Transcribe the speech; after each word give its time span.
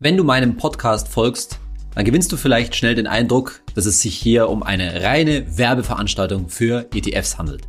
Wenn 0.00 0.16
du 0.16 0.22
meinem 0.22 0.56
Podcast 0.56 1.08
folgst, 1.08 1.58
dann 1.96 2.04
gewinnst 2.04 2.30
du 2.30 2.36
vielleicht 2.36 2.76
schnell 2.76 2.94
den 2.94 3.08
Eindruck, 3.08 3.62
dass 3.74 3.84
es 3.84 4.00
sich 4.00 4.16
hier 4.16 4.48
um 4.48 4.62
eine 4.62 5.02
reine 5.02 5.58
Werbeveranstaltung 5.58 6.48
für 6.48 6.88
ETFs 6.94 7.36
handelt. 7.36 7.62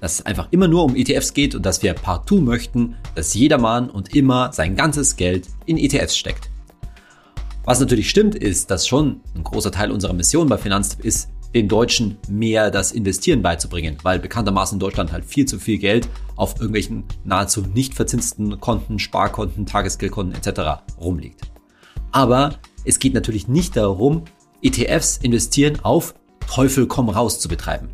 Dass 0.00 0.14
es 0.14 0.26
einfach 0.26 0.48
immer 0.50 0.66
nur 0.66 0.82
um 0.82 0.96
ETFs 0.96 1.34
geht 1.34 1.54
und 1.54 1.64
dass 1.64 1.84
wir 1.84 1.94
partout 1.94 2.40
möchten, 2.40 2.96
dass 3.14 3.32
jedermann 3.32 3.90
und 3.90 4.12
immer 4.12 4.52
sein 4.52 4.74
ganzes 4.74 5.14
Geld 5.14 5.46
in 5.66 5.78
ETFs 5.78 6.18
steckt. 6.18 6.50
Was 7.64 7.78
natürlich 7.78 8.10
stimmt, 8.10 8.34
ist, 8.34 8.72
dass 8.72 8.88
schon 8.88 9.20
ein 9.36 9.44
großer 9.44 9.70
Teil 9.70 9.92
unserer 9.92 10.14
Mission 10.14 10.48
bei 10.48 10.58
Finanztipp 10.58 11.04
ist, 11.04 11.28
den 11.54 11.68
Deutschen 11.68 12.18
mehr 12.28 12.72
das 12.72 12.90
Investieren 12.90 13.40
beizubringen, 13.40 13.98
weil 14.02 14.18
bekanntermaßen 14.18 14.74
in 14.74 14.80
Deutschland 14.80 15.12
halt 15.12 15.24
viel 15.24 15.46
zu 15.46 15.60
viel 15.60 15.78
Geld 15.78 16.08
auf 16.34 16.56
irgendwelchen 16.56 17.04
nahezu 17.22 17.60
nicht 17.60 17.94
verzinsten 17.94 18.58
Konten, 18.58 18.98
Sparkonten, 18.98 19.64
Tagesgeldkonten 19.64 20.34
etc. 20.34 20.82
rumliegt. 21.00 21.42
Aber 22.12 22.58
es 22.84 22.98
geht 22.98 23.14
natürlich 23.14 23.48
nicht 23.48 23.76
darum, 23.76 24.24
ETFs 24.62 25.18
investieren 25.18 25.80
auf 25.82 26.14
Teufel 26.46 26.86
komm 26.86 27.08
raus 27.08 27.40
zu 27.40 27.48
betreiben. 27.48 27.90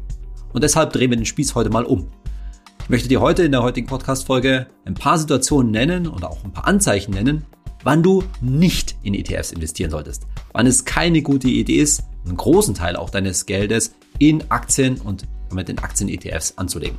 Und 0.52 0.62
deshalb 0.62 0.92
drehen 0.92 1.10
wir 1.10 1.16
den 1.16 1.26
Spieß 1.26 1.54
heute 1.54 1.70
mal 1.70 1.84
um. 1.84 2.08
Ich 2.82 2.90
möchte 2.90 3.08
dir 3.08 3.20
heute 3.20 3.42
in 3.42 3.52
der 3.52 3.62
heutigen 3.62 3.86
Podcast-Folge 3.86 4.66
ein 4.84 4.94
paar 4.94 5.18
Situationen 5.18 5.72
nennen 5.72 6.06
und 6.06 6.24
auch 6.24 6.44
ein 6.44 6.52
paar 6.52 6.66
Anzeichen 6.66 7.12
nennen, 7.12 7.44
wann 7.82 8.02
du 8.02 8.22
nicht 8.40 8.96
in 9.02 9.14
ETFs 9.14 9.52
investieren 9.52 9.90
solltest. 9.90 10.26
Wann 10.52 10.66
es 10.66 10.84
keine 10.84 11.22
gute 11.22 11.48
Idee 11.48 11.80
ist, 11.80 12.04
einen 12.24 12.36
großen 12.36 12.74
Teil 12.74 12.96
auch 12.96 13.10
deines 13.10 13.46
Geldes 13.46 13.94
in 14.18 14.50
Aktien 14.50 15.00
und 15.00 15.26
damit 15.48 15.68
in 15.68 15.78
Aktien-ETFs 15.78 16.54
anzulegen. 16.56 16.96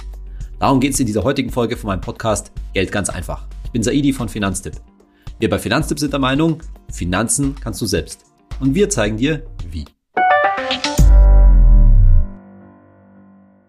Darum 0.59 0.79
geht 0.79 0.93
es 0.93 0.99
in 0.99 1.05
dieser 1.05 1.23
heutigen 1.23 1.51
Folge 1.51 1.77
von 1.77 1.87
meinem 1.87 2.01
Podcast 2.01 2.51
Geld 2.73 2.91
ganz 2.91 3.09
einfach. 3.09 3.47
Ich 3.63 3.71
bin 3.71 3.83
Saidi 3.83 4.13
von 4.13 4.29
Finanztipp. 4.29 4.75
Wir 5.37 5.49
bei 5.49 5.59
Finanztipp 5.59 5.99
sind 5.99 6.13
der 6.13 6.19
Meinung, 6.21 6.63
Finanzen 6.89 7.55
kannst 7.59 7.81
du 7.81 7.85
selbst. 7.85 8.21
Und 8.61 8.73
wir 8.73 8.89
zeigen 8.89 9.17
dir, 9.17 9.45
wie. 9.69 9.83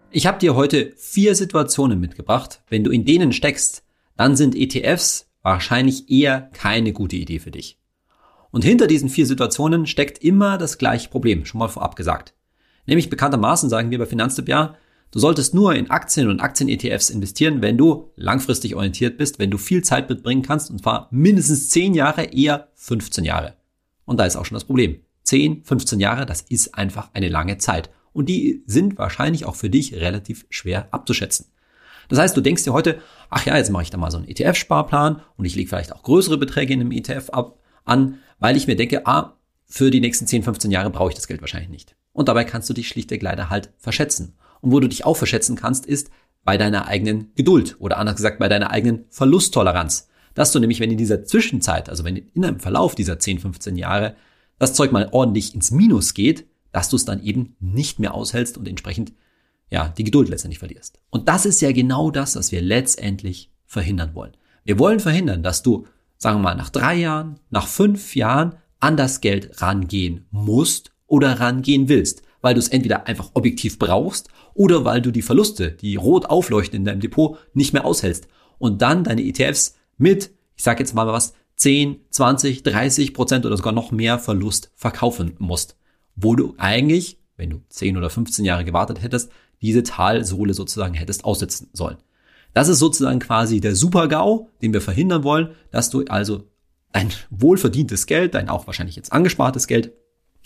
Ich 0.09 0.25
habe 0.27 0.39
dir 0.39 0.55
heute 0.55 0.93
vier 0.95 1.35
Situationen 1.35 1.99
mitgebracht. 1.99 2.61
Wenn 2.69 2.85
du 2.85 2.91
in 2.91 3.03
denen 3.03 3.33
steckst, 3.33 3.83
dann 4.15 4.37
sind 4.37 4.55
ETFs 4.55 5.29
wahrscheinlich 5.41 6.09
eher 6.09 6.49
keine 6.53 6.93
gute 6.93 7.17
Idee 7.17 7.39
für 7.39 7.51
dich. 7.51 7.77
Und 8.51 8.63
hinter 8.63 8.87
diesen 8.87 9.09
vier 9.09 9.25
Situationen 9.25 9.87
steckt 9.87 10.23
immer 10.23 10.57
das 10.57 10.77
gleiche 10.77 11.09
Problem, 11.09 11.43
schon 11.43 11.59
mal 11.59 11.67
vorab 11.67 11.97
gesagt. 11.97 12.33
Nämlich 12.85 13.09
bekanntermaßen 13.09 13.69
sagen 13.69 13.91
wir 13.91 13.99
bei 13.99 14.05
Finanztipp 14.05 14.47
ja, 14.47 14.77
Du 15.11 15.19
solltest 15.19 15.53
nur 15.53 15.73
in 15.73 15.89
Aktien 15.89 16.29
und 16.29 16.41
Aktien-ETFs 16.41 17.09
investieren, 17.09 17.61
wenn 17.61 17.77
du 17.77 18.11
langfristig 18.15 18.75
orientiert 18.75 19.17
bist, 19.17 19.39
wenn 19.39 19.51
du 19.51 19.57
viel 19.57 19.83
Zeit 19.83 20.09
mitbringen 20.09 20.41
kannst, 20.41 20.69
und 20.69 20.81
zwar 20.81 21.07
mindestens 21.11 21.69
10 21.69 21.93
Jahre, 21.93 22.23
eher 22.25 22.67
15 22.75 23.23
Jahre. 23.23 23.53
Und 24.05 24.19
da 24.19 24.25
ist 24.25 24.35
auch 24.35 24.45
schon 24.45 24.55
das 24.55 24.65
Problem. 24.65 24.99
10, 25.23 25.63
15 25.63 25.99
Jahre, 25.99 26.25
das 26.25 26.41
ist 26.41 26.75
einfach 26.75 27.09
eine 27.13 27.29
lange 27.29 27.57
Zeit. 27.57 27.89
Und 28.11 28.27
die 28.27 28.63
sind 28.65 28.97
wahrscheinlich 28.97 29.45
auch 29.45 29.55
für 29.55 29.69
dich 29.69 29.93
relativ 29.93 30.45
schwer 30.49 30.87
abzuschätzen. 30.91 31.47
Das 32.09 32.19
heißt, 32.19 32.35
du 32.35 32.41
denkst 32.41 32.63
dir 32.63 32.73
heute, 32.73 33.01
ach 33.29 33.45
ja, 33.45 33.57
jetzt 33.57 33.69
mache 33.69 33.83
ich 33.83 33.89
da 33.89 33.97
mal 33.97 34.11
so 34.11 34.17
einen 34.17 34.27
ETF-Sparplan 34.27 35.21
und 35.35 35.45
ich 35.45 35.55
lege 35.55 35.69
vielleicht 35.69 35.93
auch 35.93 36.03
größere 36.03 36.37
Beträge 36.37 36.73
in 36.73 36.81
einem 36.81 36.91
ETF 36.91 37.29
ab, 37.31 37.59
an, 37.85 38.19
weil 38.39 38.55
ich 38.55 38.67
mir 38.67 38.75
denke, 38.75 39.05
ah, 39.05 39.37
für 39.65 39.91
die 39.91 39.99
nächsten 39.99 40.27
10, 40.27 40.43
15 40.43 40.71
Jahre 40.71 40.89
brauche 40.89 41.09
ich 41.09 41.15
das 41.15 41.27
Geld 41.27 41.41
wahrscheinlich 41.41 41.69
nicht. 41.69 41.95
Und 42.13 42.29
dabei 42.29 42.45
kannst 42.45 42.69
du 42.69 42.73
dich 42.73 42.87
schlichtweg 42.87 43.21
leider 43.21 43.49
halt 43.49 43.71
verschätzen. 43.77 44.35
Und 44.67 44.73
wo 44.73 44.81
du 44.81 44.89
dich 44.89 45.05
auch 45.05 45.15
verschätzen 45.15 45.55
kannst, 45.55 45.85
ist 45.85 46.09
bei 46.43 46.57
deiner 46.57 46.87
eigenen 46.87 47.31
Geduld 47.35 47.77
oder 47.79 47.99
anders 47.99 48.17
gesagt 48.17 48.37
bei 48.37 48.49
deiner 48.49 48.69
eigenen 48.69 49.05
Verlusttoleranz. 49.09 50.09
Dass 50.33 50.51
du 50.51 50.59
nämlich, 50.59 50.81
wenn 50.81 50.91
in 50.91 50.97
dieser 50.97 51.23
Zwischenzeit, 51.23 51.87
also 51.87 52.03
wenn 52.03 52.17
in 52.17 52.43
einem 52.43 52.59
Verlauf 52.59 52.93
dieser 52.93 53.17
10, 53.17 53.39
15 53.39 53.77
Jahre 53.77 54.17
das 54.59 54.73
Zeug 54.73 54.91
mal 54.91 55.07
ordentlich 55.13 55.55
ins 55.55 55.71
Minus 55.71 56.13
geht, 56.13 56.47
dass 56.73 56.89
du 56.89 56.97
es 56.97 57.05
dann 57.05 57.23
eben 57.23 57.55
nicht 57.61 57.99
mehr 57.99 58.13
aushältst 58.13 58.57
und 58.57 58.67
entsprechend 58.67 59.13
ja, 59.71 59.87
die 59.87 60.03
Geduld 60.03 60.27
letztendlich 60.27 60.59
verlierst. 60.59 60.99
Und 61.11 61.29
das 61.29 61.45
ist 61.45 61.61
ja 61.61 61.71
genau 61.71 62.11
das, 62.11 62.35
was 62.35 62.51
wir 62.51 62.61
letztendlich 62.61 63.53
verhindern 63.65 64.15
wollen. 64.15 64.35
Wir 64.65 64.79
wollen 64.79 64.99
verhindern, 64.99 65.43
dass 65.43 65.63
du, 65.63 65.87
sagen 66.17 66.39
wir 66.39 66.43
mal, 66.43 66.55
nach 66.55 66.71
drei 66.71 66.95
Jahren, 66.95 67.39
nach 67.51 67.67
fünf 67.67 68.17
Jahren 68.17 68.55
an 68.81 68.97
das 68.97 69.21
Geld 69.21 69.61
rangehen 69.61 70.25
musst 70.29 70.91
oder 71.05 71.39
rangehen 71.39 71.87
willst 71.87 72.26
weil 72.41 72.53
du 72.53 72.59
es 72.59 72.69
entweder 72.69 73.07
einfach 73.07 73.31
objektiv 73.33 73.79
brauchst 73.79 74.29
oder 74.53 74.85
weil 74.85 75.01
du 75.01 75.11
die 75.11 75.21
Verluste, 75.21 75.71
die 75.71 75.95
rot 75.95 76.25
aufleuchten 76.25 76.77
in 76.77 76.85
deinem 76.85 77.01
Depot, 77.01 77.37
nicht 77.53 77.73
mehr 77.73 77.85
aushältst 77.85 78.27
und 78.57 78.81
dann 78.81 79.03
deine 79.03 79.23
ETFs 79.23 79.75
mit, 79.97 80.31
ich 80.55 80.63
sage 80.63 80.79
jetzt 80.79 80.93
mal 80.93 81.07
was, 81.07 81.33
10, 81.57 81.99
20, 82.11 82.63
30 82.63 83.13
Prozent 83.13 83.45
oder 83.45 83.57
sogar 83.57 83.73
noch 83.73 83.91
mehr 83.91 84.19
Verlust 84.19 84.71
verkaufen 84.75 85.35
musst, 85.39 85.75
wo 86.15 86.35
du 86.35 86.53
eigentlich, 86.57 87.19
wenn 87.35 87.49
du 87.49 87.61
10 87.69 87.97
oder 87.97 88.09
15 88.09 88.45
Jahre 88.45 88.63
gewartet 88.63 89.01
hättest, 89.01 89.31
diese 89.61 89.83
Talsohle 89.83 90.53
sozusagen 90.53 90.93
hättest 90.93 91.25
aussetzen 91.25 91.69
sollen. 91.73 91.97
Das 92.53 92.69
ist 92.69 92.79
sozusagen 92.79 93.19
quasi 93.19 93.59
der 93.59 93.75
Super-GAU, 93.75 94.49
den 94.61 94.73
wir 94.73 94.81
verhindern 94.81 95.23
wollen, 95.23 95.49
dass 95.71 95.89
du 95.89 96.05
also 96.05 96.43
dein 96.93 97.11
wohlverdientes 97.29 98.05
Geld, 98.05 98.33
dein 98.33 98.49
auch 98.49 98.67
wahrscheinlich 98.67 98.95
jetzt 98.95 99.13
angespartes 99.13 99.67
Geld 99.67 99.93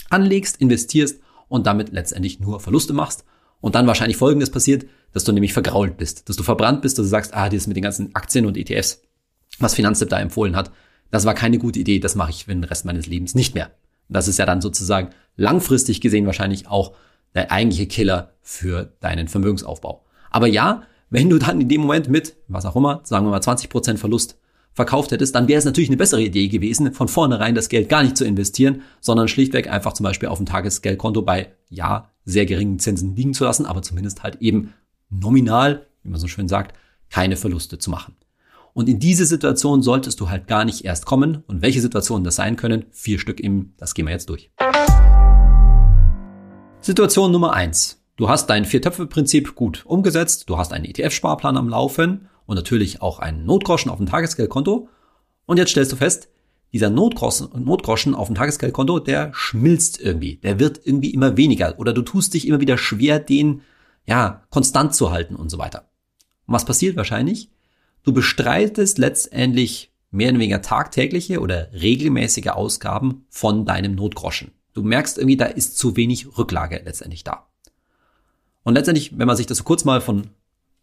anlegst, 0.10 0.58
investierst 0.58 1.22
und 1.52 1.68
damit 1.68 1.92
letztendlich 1.92 2.40
nur 2.40 2.62
Verluste 2.62 2.94
machst. 2.94 3.26
Und 3.60 3.76
dann 3.76 3.86
wahrscheinlich 3.86 4.18
Folgendes 4.18 4.50
passiert, 4.50 4.86
dass 5.12 5.26
du 5.26 5.34
nämlich 5.34 5.54
vergrault 5.54 5.98
bist, 5.98 6.30
dass 6.30 6.38
du 6.38 6.44
verbrannt 6.44 6.82
bist, 6.82 6.98
dass 6.98 7.06
du 7.06 7.10
sagst, 7.10 7.34
ah, 7.34 7.50
das 7.50 7.68
mit 7.68 7.76
den 7.76 7.84
ganzen 7.84 8.16
Aktien 8.16 8.46
und 8.46 8.58
ETFs, 8.58 9.02
was 9.60 9.76
Finanztipp 9.76 10.10
da 10.10 10.20
empfohlen 10.20 10.56
hat, 10.56 10.72
das 11.12 11.26
war 11.26 11.34
keine 11.34 11.58
gute 11.58 11.78
Idee, 11.78 12.00
das 12.00 12.16
mache 12.16 12.32
ich 12.32 12.46
für 12.46 12.52
den 12.52 12.64
Rest 12.64 12.86
meines 12.86 13.06
Lebens 13.06 13.36
nicht 13.36 13.54
mehr. 13.54 13.70
Das 14.08 14.30
ist 14.30 14.40
ja 14.40 14.46
dann 14.46 14.62
sozusagen 14.62 15.10
langfristig 15.36 16.00
gesehen 16.00 16.26
wahrscheinlich 16.26 16.68
auch 16.68 16.94
der 17.36 17.52
eigentliche 17.52 17.88
Killer 17.88 18.32
für 18.42 18.94
deinen 19.02 19.28
Vermögensaufbau. 19.28 20.06
Aber 20.32 20.48
ja, 20.48 20.84
wenn 21.10 21.30
du 21.30 21.38
dann 21.38 21.60
in 21.60 21.68
dem 21.68 21.82
Moment 21.82 22.08
mit, 22.08 22.38
was 22.48 22.66
auch 22.66 22.78
immer, 22.78 23.02
sagen 23.04 23.26
wir 23.26 23.32
mal 23.32 23.42
20% 23.42 23.98
Verlust 23.98 24.38
verkauft 24.74 25.12
hättest, 25.12 25.36
dann 25.36 25.48
wäre 25.48 25.60
es 25.60 25.66
natürlich 25.66 25.90
eine 25.90 25.98
bessere 25.98 26.22
Idee 26.22 26.48
gewesen, 26.48 26.94
von 26.94 27.08
vornherein 27.08 27.56
das 27.56 27.70
Geld 27.70 27.90
gar 27.90 28.04
nicht 28.04 28.18
zu 28.18 28.26
investieren, 28.26 28.82
sondern 29.00 29.28
schlichtweg 29.28 29.70
einfach 29.70 29.94
zum 29.94 30.06
Beispiel 30.06 30.30
auf 30.30 30.38
dem 30.38 30.46
Tagesgeldkonto 30.46 31.22
bei, 31.22 31.54
ja, 31.70 32.10
sehr 32.24 32.46
geringen 32.46 32.80
Zinsen 32.80 33.16
liegen 33.16 33.34
zu 33.34 33.44
lassen, 33.44 33.66
aber 33.66 33.82
zumindest 33.82 34.24
halt 34.24 34.38
eben 34.42 34.74
nominal, 35.10 35.88
wie 36.04 36.10
man 36.10 36.20
so 36.20 36.28
schön 36.28 36.48
sagt, 36.48 36.78
keine 37.10 37.36
Verluste 37.36 37.78
zu 37.78 37.90
machen. 37.90 38.16
Und 38.74 38.88
in 38.88 39.00
diese 39.00 39.26
Situation 39.26 39.82
solltest 39.82 40.20
du 40.22 40.30
halt 40.30 40.48
gar 40.48 40.64
nicht 40.64 40.86
erst 40.86 41.06
kommen. 41.06 41.44
Und 41.48 41.62
welche 41.62 41.82
Situationen 41.82 42.24
das 42.24 42.38
sein 42.38 42.56
können, 42.56 42.86
vier 42.92 43.20
Stück 43.20 43.40
im, 43.42 43.74
das 43.78 43.94
gehen 43.94 44.06
wir 44.06 44.14
jetzt 44.14 44.30
durch. 44.30 44.50
Situation 46.80 47.32
Nummer 47.32 47.54
eins: 47.54 48.02
Du 48.16 48.30
hast 48.30 48.50
dein 48.50 48.66
Vier-Töpfe-Prinzip 48.66 49.56
gut 49.56 49.86
umgesetzt, 49.86 50.50
du 50.50 50.58
hast 50.58 50.72
einen 50.72 50.86
ETF-Sparplan 50.86 51.58
am 51.58 51.68
Laufen 51.68 52.30
und 52.46 52.56
natürlich 52.56 53.02
auch 53.02 53.20
einen 53.20 53.46
Notgroschen 53.46 53.92
auf 53.92 53.98
dem 53.98 54.08
Tagesgeldkonto. 54.08 54.90
Und 55.46 55.58
jetzt 55.58 55.72
stellst 55.72 55.92
du 55.92 55.96
fest, 55.96 56.30
dieser 56.74 56.90
Notgroschen, 56.90 57.50
Notgroschen 57.64 58.16
auf 58.16 58.28
dem 58.28 58.36
Tagesgeldkonto, 58.36 59.00
der 59.00 59.32
schmilzt 59.34 60.00
irgendwie. 60.00 60.38
Der 60.38 60.60
wird 60.60 60.82
irgendwie 60.84 61.14
immer 61.14 61.36
weniger. 61.38 61.78
Oder 61.80 61.94
du 61.94 62.02
tust 62.02 62.34
dich 62.34 62.48
immer 62.48 62.62
wieder 62.62 62.78
schwer, 62.78 63.20
den, 63.20 63.62
ja, 64.06 64.44
konstant 64.50 64.96
zu 64.96 65.12
halten 65.12 65.36
und 65.36 65.50
so 65.50 65.58
weiter. 65.58 65.90
Und 66.46 66.54
was 66.54 66.66
passiert 66.66 66.96
wahrscheinlich? 66.96 67.52
Du 68.04 68.14
bestreitest 68.14 68.98
letztendlich 68.98 69.94
mehr 70.12 70.30
oder 70.30 70.40
weniger 70.40 70.62
tagtägliche 70.62 71.40
oder 71.40 71.72
regelmäßige 71.74 72.48
Ausgaben 72.48 73.26
von 73.30 73.66
deinem 73.66 73.96
Notgroschen. 73.96 74.52
Du 74.74 74.84
merkst 74.84 75.18
irgendwie, 75.18 75.38
da 75.38 75.46
ist 75.46 75.78
zu 75.78 75.98
wenig 75.98 76.38
Rücklage 76.38 76.82
letztendlich 76.84 77.24
da. 77.24 77.48
Und 78.64 78.76
letztendlich, 78.76 79.18
wenn 79.18 79.28
man 79.28 79.38
sich 79.38 79.48
das 79.48 79.58
so 79.58 79.64
kurz 79.64 79.84
mal 79.86 80.02
von 80.02 80.30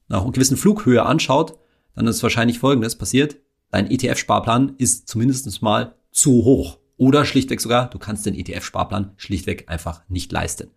nach 0.08 0.22
einer 0.22 0.32
gewissen 0.32 0.56
Flughöhe 0.56 1.04
anschaut, 1.04 1.58
dann 1.94 2.06
ist 2.06 2.22
wahrscheinlich 2.22 2.58
Folgendes 2.58 2.96
passiert. 2.96 3.36
Dein 3.70 3.90
ETF-Sparplan 3.90 4.74
ist 4.78 5.08
zumindest 5.08 5.62
mal 5.62 5.94
zu 6.10 6.44
hoch. 6.44 6.78
Oder 6.96 7.24
schlichtweg 7.24 7.60
sogar, 7.60 7.90
du 7.90 7.98
kannst 7.98 8.26
den 8.26 8.34
ETF-Sparplan 8.34 9.12
schlichtweg 9.16 9.68
einfach 9.68 10.02
nicht 10.08 10.32
leisten. 10.32 10.70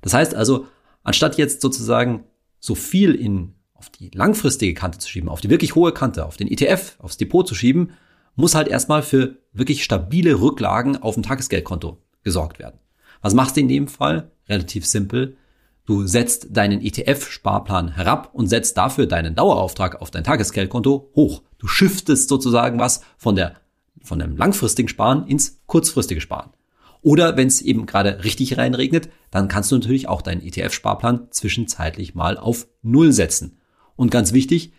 Das 0.00 0.14
heißt 0.14 0.34
also, 0.34 0.66
anstatt 1.02 1.38
jetzt 1.38 1.60
sozusagen 1.60 2.24
so 2.58 2.74
viel 2.74 3.14
in, 3.14 3.54
auf 3.74 3.90
die 3.90 4.10
langfristige 4.12 4.74
Kante 4.74 4.98
zu 4.98 5.08
schieben, 5.08 5.28
auf 5.28 5.40
die 5.40 5.50
wirklich 5.50 5.74
hohe 5.74 5.92
Kante, 5.92 6.26
auf 6.26 6.36
den 6.36 6.48
ETF, 6.48 6.96
aufs 6.98 7.18
Depot 7.18 7.46
zu 7.46 7.54
schieben, 7.54 7.92
muss 8.36 8.54
halt 8.54 8.68
erstmal 8.68 9.02
für 9.02 9.36
wirklich 9.52 9.84
stabile 9.84 10.40
Rücklagen 10.40 10.96
auf 10.96 11.14
dem 11.14 11.22
Tagesgeldkonto 11.22 11.98
gesorgt 12.22 12.58
werden. 12.58 12.80
Was 13.22 13.34
machst 13.34 13.56
du 13.56 13.60
in 13.60 13.68
dem 13.68 13.86
Fall? 13.86 14.30
Relativ 14.48 14.86
simpel. 14.86 15.36
Du 15.86 16.06
setzt 16.06 16.56
deinen 16.56 16.80
ETF-Sparplan 16.80 17.94
herab 17.94 18.30
und 18.32 18.48
setzt 18.48 18.76
dafür 18.78 19.06
deinen 19.06 19.34
Dauerauftrag 19.34 20.00
auf 20.00 20.10
dein 20.10 20.24
Tagesgeldkonto 20.24 21.10
hoch. 21.14 21.42
Du 21.58 21.66
shiftest 21.66 22.30
sozusagen 22.30 22.78
was 22.78 23.02
von 23.18 23.36
der 23.36 23.56
von 24.02 24.18
dem 24.18 24.36
langfristigen 24.36 24.88
Sparen 24.88 25.26
ins 25.26 25.62
kurzfristige 25.66 26.20
Sparen. 26.20 26.50
Oder 27.00 27.36
wenn 27.36 27.48
es 27.48 27.60
eben 27.60 27.86
gerade 27.86 28.24
richtig 28.24 28.56
reinregnet, 28.56 29.10
dann 29.30 29.48
kannst 29.48 29.70
du 29.70 29.76
natürlich 29.76 30.08
auch 30.08 30.22
deinen 30.22 30.42
ETF-Sparplan 30.42 31.28
zwischenzeitlich 31.30 32.14
mal 32.14 32.38
auf 32.38 32.66
Null 32.82 33.12
setzen. 33.12 33.58
Und 33.96 34.10
ganz 34.10 34.32
wichtig, 34.32 34.72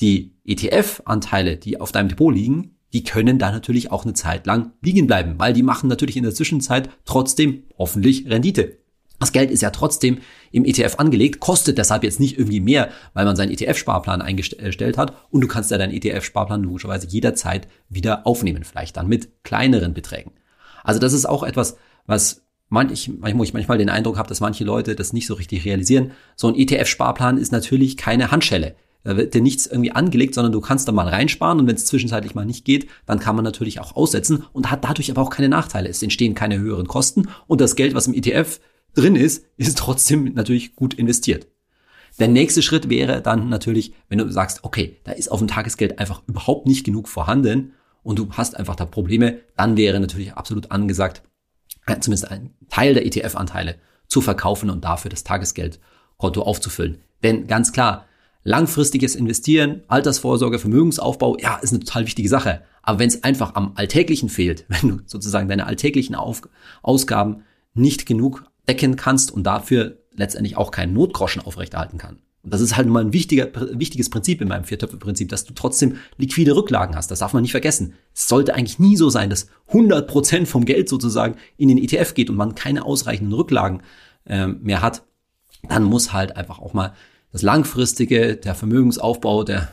die 0.00 0.34
ETF-Anteile, 0.44 1.56
die 1.56 1.80
auf 1.80 1.92
deinem 1.92 2.08
Depot 2.08 2.34
liegen, 2.34 2.76
die 2.92 3.04
können 3.04 3.38
da 3.38 3.50
natürlich 3.50 3.90
auch 3.90 4.04
eine 4.04 4.14
Zeit 4.14 4.46
lang 4.46 4.72
liegen 4.82 5.06
bleiben, 5.06 5.34
weil 5.38 5.52
die 5.52 5.62
machen 5.62 5.88
natürlich 5.88 6.16
in 6.16 6.24
der 6.24 6.34
Zwischenzeit 6.34 6.90
trotzdem 7.04 7.64
hoffentlich 7.78 8.28
Rendite. 8.28 8.78
Das 9.18 9.32
Geld 9.32 9.50
ist 9.50 9.62
ja 9.62 9.70
trotzdem 9.70 10.18
im 10.50 10.64
ETF 10.64 10.96
angelegt, 10.98 11.40
kostet 11.40 11.78
deshalb 11.78 12.02
jetzt 12.02 12.20
nicht 12.20 12.38
irgendwie 12.38 12.60
mehr, 12.60 12.90
weil 13.14 13.24
man 13.24 13.36
seinen 13.36 13.52
ETF-Sparplan 13.52 14.22
eingestellt 14.22 14.98
hat 14.98 15.14
und 15.30 15.40
du 15.42 15.48
kannst 15.48 15.70
ja 15.70 15.78
deinen 15.78 15.92
ETF-Sparplan 15.92 16.62
logischerweise 16.62 17.06
jederzeit 17.06 17.68
wieder 17.88 18.26
aufnehmen, 18.26 18.64
vielleicht 18.64 18.96
dann 18.96 19.06
mit 19.06 19.44
kleineren 19.44 19.94
Beträgen. 19.94 20.32
Also 20.82 20.98
das 20.98 21.12
ist 21.12 21.26
auch 21.26 21.42
etwas, 21.42 21.76
was 22.06 22.42
manch, 22.68 23.10
wo 23.20 23.44
ich 23.44 23.52
manchmal 23.52 23.78
den 23.78 23.90
Eindruck 23.90 24.18
habe, 24.18 24.28
dass 24.28 24.40
manche 24.40 24.64
Leute 24.64 24.96
das 24.96 25.12
nicht 25.12 25.26
so 25.26 25.34
richtig 25.34 25.64
realisieren. 25.64 26.12
So 26.36 26.48
ein 26.48 26.56
ETF-Sparplan 26.56 27.38
ist 27.38 27.52
natürlich 27.52 27.96
keine 27.96 28.30
Handschelle. 28.30 28.74
Da 29.02 29.16
wird 29.16 29.32
dir 29.32 29.40
nichts 29.40 29.66
irgendwie 29.66 29.92
angelegt, 29.92 30.34
sondern 30.34 30.52
du 30.52 30.60
kannst 30.60 30.86
da 30.86 30.92
mal 30.92 31.08
reinsparen 31.08 31.58
und 31.58 31.66
wenn 31.66 31.76
es 31.76 31.86
zwischenzeitlich 31.86 32.34
mal 32.34 32.44
nicht 32.44 32.64
geht, 32.64 32.86
dann 33.06 33.18
kann 33.18 33.34
man 33.34 33.44
natürlich 33.44 33.80
auch 33.80 33.96
aussetzen 33.96 34.44
und 34.52 34.70
hat 34.70 34.84
dadurch 34.84 35.10
aber 35.10 35.22
auch 35.22 35.30
keine 35.30 35.48
Nachteile. 35.48 35.88
Es 35.88 36.02
entstehen 36.02 36.34
keine 36.34 36.58
höheren 36.58 36.86
Kosten 36.86 37.28
und 37.46 37.60
das 37.60 37.76
Geld, 37.76 37.94
was 37.94 38.06
im 38.06 38.14
ETF 38.14 38.60
drin 38.94 39.16
ist, 39.16 39.44
ist 39.56 39.78
trotzdem 39.78 40.32
natürlich 40.34 40.76
gut 40.76 40.94
investiert. 40.94 41.46
Der 42.18 42.28
nächste 42.28 42.62
Schritt 42.62 42.90
wäre 42.90 43.22
dann 43.22 43.48
natürlich, 43.48 43.94
wenn 44.08 44.18
du 44.18 44.30
sagst, 44.30 44.64
okay, 44.64 44.98
da 45.04 45.12
ist 45.12 45.30
auf 45.30 45.38
dem 45.38 45.48
Tagesgeld 45.48 45.98
einfach 45.98 46.22
überhaupt 46.26 46.66
nicht 46.66 46.84
genug 46.84 47.08
vorhanden 47.08 47.72
und 48.02 48.18
du 48.18 48.28
hast 48.32 48.56
einfach 48.56 48.76
da 48.76 48.84
Probleme, 48.84 49.40
dann 49.56 49.76
wäre 49.76 50.00
natürlich 50.00 50.34
absolut 50.34 50.70
angesagt, 50.70 51.22
äh, 51.86 51.98
zumindest 52.00 52.30
ein 52.30 52.54
Teil 52.68 52.94
der 52.94 53.06
ETF-Anteile 53.06 53.76
zu 54.06 54.20
verkaufen 54.20 54.70
und 54.70 54.84
dafür 54.84 55.10
das 55.10 55.24
Tagesgeldkonto 55.24 56.42
aufzufüllen. 56.42 56.98
Denn 57.22 57.46
ganz 57.46 57.72
klar, 57.72 58.06
langfristiges 58.42 59.14
Investieren, 59.14 59.82
Altersvorsorge, 59.88 60.58
Vermögensaufbau, 60.58 61.36
ja, 61.38 61.56
ist 61.56 61.72
eine 61.72 61.80
total 61.80 62.06
wichtige 62.06 62.28
Sache. 62.28 62.62
Aber 62.82 62.98
wenn 62.98 63.08
es 63.08 63.22
einfach 63.22 63.54
am 63.54 63.72
Alltäglichen 63.76 64.28
fehlt, 64.28 64.64
wenn 64.68 64.88
du 64.88 65.00
sozusagen 65.06 65.48
deine 65.48 65.66
alltäglichen 65.66 66.14
Auf 66.14 66.42
Ausgaben 66.82 67.44
nicht 67.74 68.06
genug 68.06 68.49
decken 68.70 68.94
kannst 68.94 69.32
und 69.32 69.42
dafür 69.44 69.98
letztendlich 70.14 70.56
auch 70.56 70.70
keinen 70.70 70.92
Notgroschen 70.92 71.42
aufrechterhalten 71.42 71.98
kann. 71.98 72.20
Und 72.42 72.54
das 72.54 72.60
ist 72.60 72.76
halt 72.76 72.86
mal 72.86 73.04
ein 73.04 73.12
wichtiger, 73.12 73.48
wichtiges 73.78 74.08
Prinzip 74.08 74.40
in 74.40 74.48
meinem 74.48 74.64
Viertöpfe-Prinzip, 74.64 75.28
dass 75.28 75.44
du 75.44 75.52
trotzdem 75.52 75.96
liquide 76.16 76.54
Rücklagen 76.56 76.96
hast. 76.96 77.10
Das 77.10 77.18
darf 77.18 77.34
man 77.34 77.42
nicht 77.42 77.50
vergessen. 77.50 77.94
Es 78.14 78.28
sollte 78.28 78.54
eigentlich 78.54 78.78
nie 78.78 78.96
so 78.96 79.10
sein, 79.10 79.28
dass 79.28 79.48
100 79.68 80.08
Prozent 80.08 80.48
vom 80.48 80.64
Geld 80.64 80.88
sozusagen 80.88 81.36
in 81.58 81.68
den 81.68 81.78
ETF 81.78 82.14
geht 82.14 82.30
und 82.30 82.36
man 82.36 82.54
keine 82.54 82.84
ausreichenden 82.84 83.34
Rücklagen 83.34 83.82
äh, 84.24 84.46
mehr 84.46 84.80
hat. 84.80 85.02
Dann 85.68 85.82
muss 85.82 86.12
halt 86.12 86.36
einfach 86.36 86.60
auch 86.60 86.72
mal 86.72 86.94
das 87.32 87.42
langfristige, 87.42 88.36
der 88.36 88.54
Vermögensaufbau, 88.54 89.44
der 89.44 89.68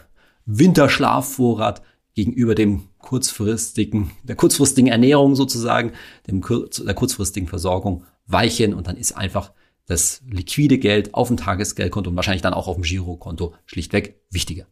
Winterschlafvorrat 0.46 1.82
gegenüber 2.16 2.56
dem 2.56 2.90
kurzfristigen, 2.98 4.12
der 4.24 4.36
kurzfristigen 4.36 4.90
Ernährung 4.90 5.36
sozusagen, 5.36 5.94
dem, 6.28 6.42
der 6.42 6.94
kurzfristigen 6.96 7.48
Versorgung 7.48 8.04
weichen 8.28 8.74
und 8.74 8.88
dann 8.88 8.98
ist 8.98 9.14
einfach 9.14 9.52
das 9.88 10.22
liquide 10.30 10.78
Geld 10.78 11.14
auf 11.14 11.30
dem 11.30 11.38
Tagesgeldkonto 11.38 12.10
und 12.10 12.16
wahrscheinlich 12.16 12.42
dann 12.42 12.54
auch 12.54 12.68
auf 12.68 12.76
dem 12.76 12.84
Girokonto 12.84 13.54
schlichtweg 13.66 14.22
wichtiger. 14.30 14.68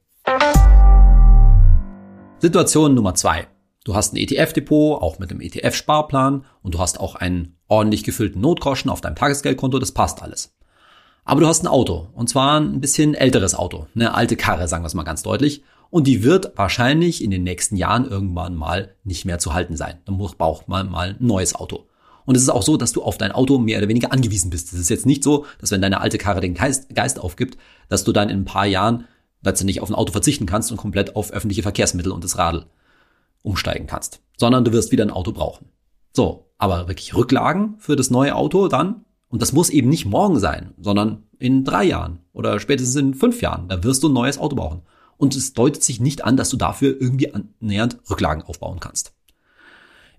Situation 2.39 2.93
Nummer 2.93 3.15
zwei. 3.15 3.47
Du 3.85 3.95
hast 3.95 4.13
ein 4.13 4.17
ETF-Depot, 4.17 5.01
auch 5.01 5.19
mit 5.19 5.31
einem 5.31 5.41
ETF-Sparplan 5.41 6.43
und 6.61 6.73
du 6.73 6.79
hast 6.79 6.99
auch 6.99 7.15
einen 7.15 7.55
ordentlich 7.67 8.03
gefüllten 8.03 8.41
Notgroschen 8.41 8.91
auf 8.91 8.99
deinem 8.99 9.15
Tagesgeldkonto, 9.15 9.79
das 9.79 9.91
passt 9.91 10.21
alles. 10.21 10.55
Aber 11.23 11.41
du 11.41 11.47
hast 11.47 11.63
ein 11.63 11.67
Auto. 11.67 12.07
Und 12.13 12.29
zwar 12.29 12.59
ein 12.59 12.81
bisschen 12.81 13.15
älteres 13.15 13.55
Auto. 13.55 13.87
Eine 13.95 14.13
alte 14.13 14.35
Karre, 14.35 14.67
sagen 14.67 14.83
wir 14.83 14.87
es 14.87 14.93
mal 14.93 15.03
ganz 15.03 15.23
deutlich. 15.23 15.63
Und 15.89 16.07
die 16.07 16.23
wird 16.23 16.51
wahrscheinlich 16.55 17.23
in 17.23 17.31
den 17.31 17.43
nächsten 17.43 17.75
Jahren 17.75 18.05
irgendwann 18.05 18.55
mal 18.55 18.95
nicht 19.03 19.25
mehr 19.25 19.39
zu 19.39 19.53
halten 19.53 19.75
sein. 19.75 19.99
Dann 20.05 20.17
braucht 20.17 20.67
man 20.67 20.89
mal 20.89 21.09
ein 21.09 21.15
neues 21.19 21.55
Auto. 21.55 21.87
Und 22.25 22.35
es 22.35 22.43
ist 22.43 22.49
auch 22.49 22.63
so, 22.63 22.77
dass 22.77 22.91
du 22.91 23.03
auf 23.03 23.17
dein 23.17 23.31
Auto 23.31 23.57
mehr 23.57 23.77
oder 23.77 23.87
weniger 23.87 24.11
angewiesen 24.11 24.49
bist. 24.49 24.73
Es 24.73 24.79
ist 24.79 24.89
jetzt 24.89 25.05
nicht 25.05 25.23
so, 25.23 25.45
dass 25.59 25.71
wenn 25.71 25.81
deine 25.81 26.01
alte 26.01 26.17
Karre 26.17 26.41
den 26.41 26.55
Geist, 26.55 26.93
Geist 26.93 27.19
aufgibt, 27.19 27.57
dass 27.87 28.03
du 28.03 28.11
dann 28.11 28.29
in 28.29 28.41
ein 28.41 28.45
paar 28.45 28.65
Jahren 28.65 29.05
letztendlich 29.43 29.81
auf 29.81 29.89
ein 29.89 29.95
Auto 29.95 30.11
verzichten 30.11 30.45
kannst 30.45 30.71
und 30.71 30.77
komplett 30.77 31.15
auf 31.15 31.31
öffentliche 31.31 31.63
Verkehrsmittel 31.63 32.11
und 32.11 32.23
das 32.23 32.37
Radl 32.37 32.65
umsteigen 33.43 33.87
kannst. 33.87 34.21
Sondern 34.37 34.65
du 34.65 34.73
wirst 34.73 34.91
wieder 34.91 35.05
ein 35.05 35.11
Auto 35.11 35.31
brauchen. 35.31 35.67
So, 36.13 36.49
aber 36.57 36.87
wirklich 36.87 37.15
Rücklagen 37.15 37.75
für 37.77 37.95
das 37.95 38.09
neue 38.09 38.35
Auto 38.35 38.67
dann 38.67 39.05
und 39.29 39.41
das 39.41 39.53
muss 39.53 39.69
eben 39.69 39.89
nicht 39.89 40.05
morgen 40.05 40.39
sein, 40.39 40.73
sondern 40.79 41.23
in 41.39 41.63
drei 41.63 41.83
Jahren 41.83 42.19
oder 42.33 42.59
spätestens 42.59 42.95
in 42.95 43.13
fünf 43.13 43.41
Jahren. 43.41 43.67
Da 43.67 43.83
wirst 43.83 44.03
du 44.03 44.09
ein 44.09 44.13
neues 44.13 44.37
Auto 44.37 44.55
brauchen. 44.55 44.81
Und 45.17 45.35
es 45.35 45.53
deutet 45.53 45.83
sich 45.83 45.99
nicht 45.99 46.25
an, 46.25 46.37
dass 46.37 46.49
du 46.49 46.57
dafür 46.57 46.95
irgendwie 46.99 47.33
annähernd 47.33 47.97
Rücklagen 48.09 48.43
aufbauen 48.43 48.79
kannst. 48.79 49.14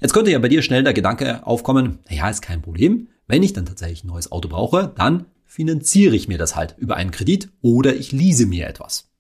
Jetzt 0.01 0.13
könnte 0.13 0.31
ja 0.31 0.39
bei 0.39 0.49
dir 0.49 0.63
schnell 0.63 0.85
der 0.85 0.93
Gedanke 0.93 1.47
aufkommen, 1.47 1.99
ja, 2.09 2.29
ist 2.29 2.43
kein 2.43 2.63
Problem. 2.63 3.09
Wenn 3.27 3.43
ich 3.43 3.53
dann 3.53 3.67
tatsächlich 3.67 4.05
ein 4.05 4.09
neues 4.09 4.31
Auto 4.31 4.49
brauche, 4.49 4.93
dann 4.97 5.27
finanziere 5.45 6.15
ich 6.15 6.29
mir 6.29 6.39
das 6.39 6.55
halt 6.55 6.77
über 6.79 6.97
einen 6.97 7.11
Kredit 7.11 7.51
oder 7.63 7.95
ich 7.95 8.13
lease 8.13 8.47
mir 8.47 8.67
etwas. 8.69 9.11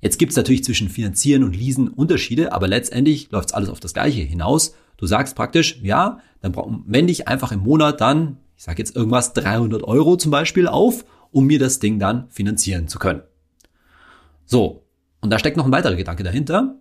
Jetzt 0.00 0.18
gibt 0.18 0.30
es 0.30 0.36
natürlich 0.36 0.64
zwischen 0.64 0.88
Finanzieren 0.88 1.42
und 1.42 1.56
Leasen 1.56 1.88
Unterschiede, 1.88 2.52
aber 2.52 2.68
letztendlich 2.68 3.30
läuft 3.30 3.54
alles 3.54 3.70
auf 3.70 3.80
das 3.80 3.94
Gleiche 3.94 4.20
hinaus. 4.20 4.74
Du 4.98 5.06
sagst 5.06 5.34
praktisch, 5.34 5.80
ja, 5.82 6.20
dann 6.42 6.54
wende 6.86 7.12
ich 7.12 7.28
einfach 7.28 7.50
im 7.52 7.60
Monat 7.60 8.00
dann 8.00 8.38
ich 8.56 8.64
sage 8.64 8.78
jetzt 8.78 8.96
irgendwas, 8.96 9.34
300 9.34 9.82
Euro 9.84 10.16
zum 10.16 10.30
Beispiel 10.30 10.66
auf, 10.66 11.04
um 11.30 11.46
mir 11.46 11.58
das 11.58 11.78
Ding 11.78 11.98
dann 11.98 12.28
finanzieren 12.30 12.88
zu 12.88 12.98
können. 12.98 13.22
So, 14.46 14.84
und 15.20 15.30
da 15.30 15.38
steckt 15.38 15.56
noch 15.56 15.66
ein 15.66 15.72
weiterer 15.72 15.96
Gedanke 15.96 16.22
dahinter, 16.22 16.76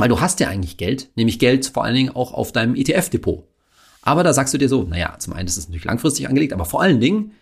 weil 0.00 0.08
du 0.08 0.20
hast 0.20 0.40
ja 0.40 0.48
eigentlich 0.48 0.76
Geld, 0.76 1.10
nämlich 1.14 1.38
Geld 1.38 1.66
vor 1.66 1.84
allen 1.84 1.94
Dingen 1.94 2.10
auch 2.10 2.32
auf 2.32 2.52
deinem 2.52 2.74
ETF-Depot. 2.74 3.44
Aber 4.02 4.22
da 4.22 4.32
sagst 4.32 4.54
du 4.54 4.58
dir 4.58 4.68
so, 4.68 4.82
naja, 4.84 5.16
zum 5.18 5.34
einen 5.34 5.46
ist 5.46 5.56
es 5.56 5.68
natürlich 5.68 5.84
langfristig 5.84 6.28
angelegt, 6.28 6.52
aber 6.52 6.64
vor 6.64 6.82
allen 6.82 7.00
Dingen, 7.00 7.32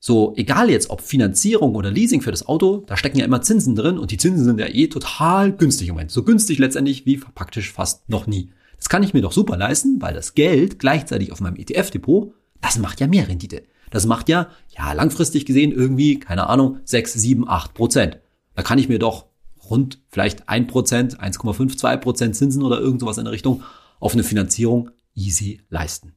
so 0.00 0.32
egal 0.36 0.70
jetzt 0.70 0.90
ob 0.90 1.00
Finanzierung 1.00 1.74
oder 1.74 1.90
Leasing 1.90 2.22
für 2.22 2.30
das 2.30 2.46
Auto, 2.46 2.84
da 2.86 2.96
stecken 2.96 3.18
ja 3.18 3.24
immer 3.24 3.42
Zinsen 3.42 3.74
drin 3.74 3.98
und 3.98 4.10
die 4.10 4.16
Zinsen 4.16 4.44
sind 4.44 4.60
ja 4.60 4.66
eh 4.66 4.86
total 4.86 5.52
günstig 5.52 5.88
im 5.88 5.94
Moment. 5.94 6.10
So 6.10 6.22
günstig 6.22 6.58
letztendlich 6.58 7.04
wie 7.04 7.18
praktisch 7.18 7.72
fast 7.72 8.08
noch 8.08 8.26
nie. 8.26 8.50
Das 8.76 8.88
kann 8.88 9.02
ich 9.02 9.12
mir 9.12 9.22
doch 9.22 9.32
super 9.32 9.56
leisten, 9.56 10.00
weil 10.00 10.14
das 10.14 10.34
Geld 10.34 10.78
gleichzeitig 10.78 11.32
auf 11.32 11.40
meinem 11.40 11.56
ETF-Depot 11.56 12.32
das 12.60 12.78
macht 12.78 13.00
ja 13.00 13.06
mehr 13.06 13.28
Rendite. 13.28 13.62
Das 13.90 14.06
macht 14.06 14.28
ja, 14.28 14.48
ja, 14.76 14.92
langfristig 14.92 15.46
gesehen 15.46 15.72
irgendwie, 15.72 16.18
keine 16.18 16.48
Ahnung, 16.48 16.78
6, 16.84 17.14
7, 17.14 17.48
8 17.48 17.74
Prozent. 17.74 18.18
Da 18.54 18.62
kann 18.62 18.78
ich 18.78 18.88
mir 18.88 18.98
doch 18.98 19.26
rund 19.70 20.00
vielleicht 20.08 20.48
1 20.48 20.70
Prozent, 20.70 21.20
1,5, 21.20 21.76
2 21.76 21.96
Prozent 21.96 22.36
Zinsen 22.36 22.62
oder 22.62 22.80
irgend 22.80 23.00
sowas 23.00 23.18
in 23.18 23.24
der 23.24 23.32
Richtung 23.32 23.62
auf 24.00 24.14
eine 24.14 24.24
Finanzierung 24.24 24.90
easy 25.14 25.60
leisten. 25.68 26.14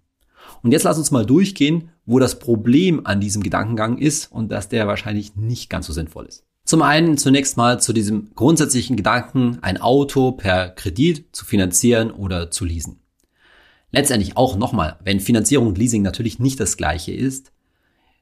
Und 0.63 0.71
jetzt 0.71 0.83
lass 0.83 0.97
uns 0.97 1.11
mal 1.11 1.25
durchgehen, 1.25 1.89
wo 2.05 2.19
das 2.19 2.39
Problem 2.39 3.05
an 3.05 3.19
diesem 3.19 3.43
Gedankengang 3.43 3.97
ist 3.97 4.31
und 4.31 4.51
dass 4.51 4.69
der 4.69 4.87
wahrscheinlich 4.87 5.35
nicht 5.35 5.69
ganz 5.69 5.87
so 5.87 5.93
sinnvoll 5.93 6.25
ist. 6.25 6.45
Zum 6.65 6.81
einen 6.81 7.17
zunächst 7.17 7.57
mal 7.57 7.81
zu 7.81 7.91
diesem 7.91 8.33
grundsätzlichen 8.35 8.95
Gedanken, 8.95 9.57
ein 9.61 9.81
Auto 9.81 10.31
per 10.31 10.69
Kredit 10.69 11.35
zu 11.35 11.45
finanzieren 11.45 12.11
oder 12.11 12.51
zu 12.51 12.65
leasen. 12.65 12.99
Letztendlich 13.91 14.37
auch 14.37 14.55
nochmal, 14.55 14.97
wenn 15.03 15.19
Finanzierung 15.19 15.67
und 15.67 15.77
Leasing 15.77 16.01
natürlich 16.01 16.39
nicht 16.39 16.59
das 16.59 16.77
gleiche 16.77 17.11
ist, 17.11 17.51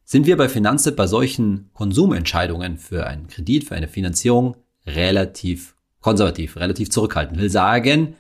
sind 0.04 0.26
wir 0.26 0.38
bei 0.38 0.50
Finanztipp 0.50 0.96
bei 0.96 1.06
solchen 1.06 1.70
Konsumentscheidungen 1.74 2.78
für 2.80 3.06
einen 3.06 3.28
Kredit, 3.28 3.66
für 3.66 3.76
eine 3.76 3.88
Finanzierung 3.88 4.58
relativ 4.86 5.76
konservativ, 6.02 6.56
relativ 6.58 6.90
zurückhaltend. 6.90 7.40
Will 7.40 7.50
sagen, 7.50 8.16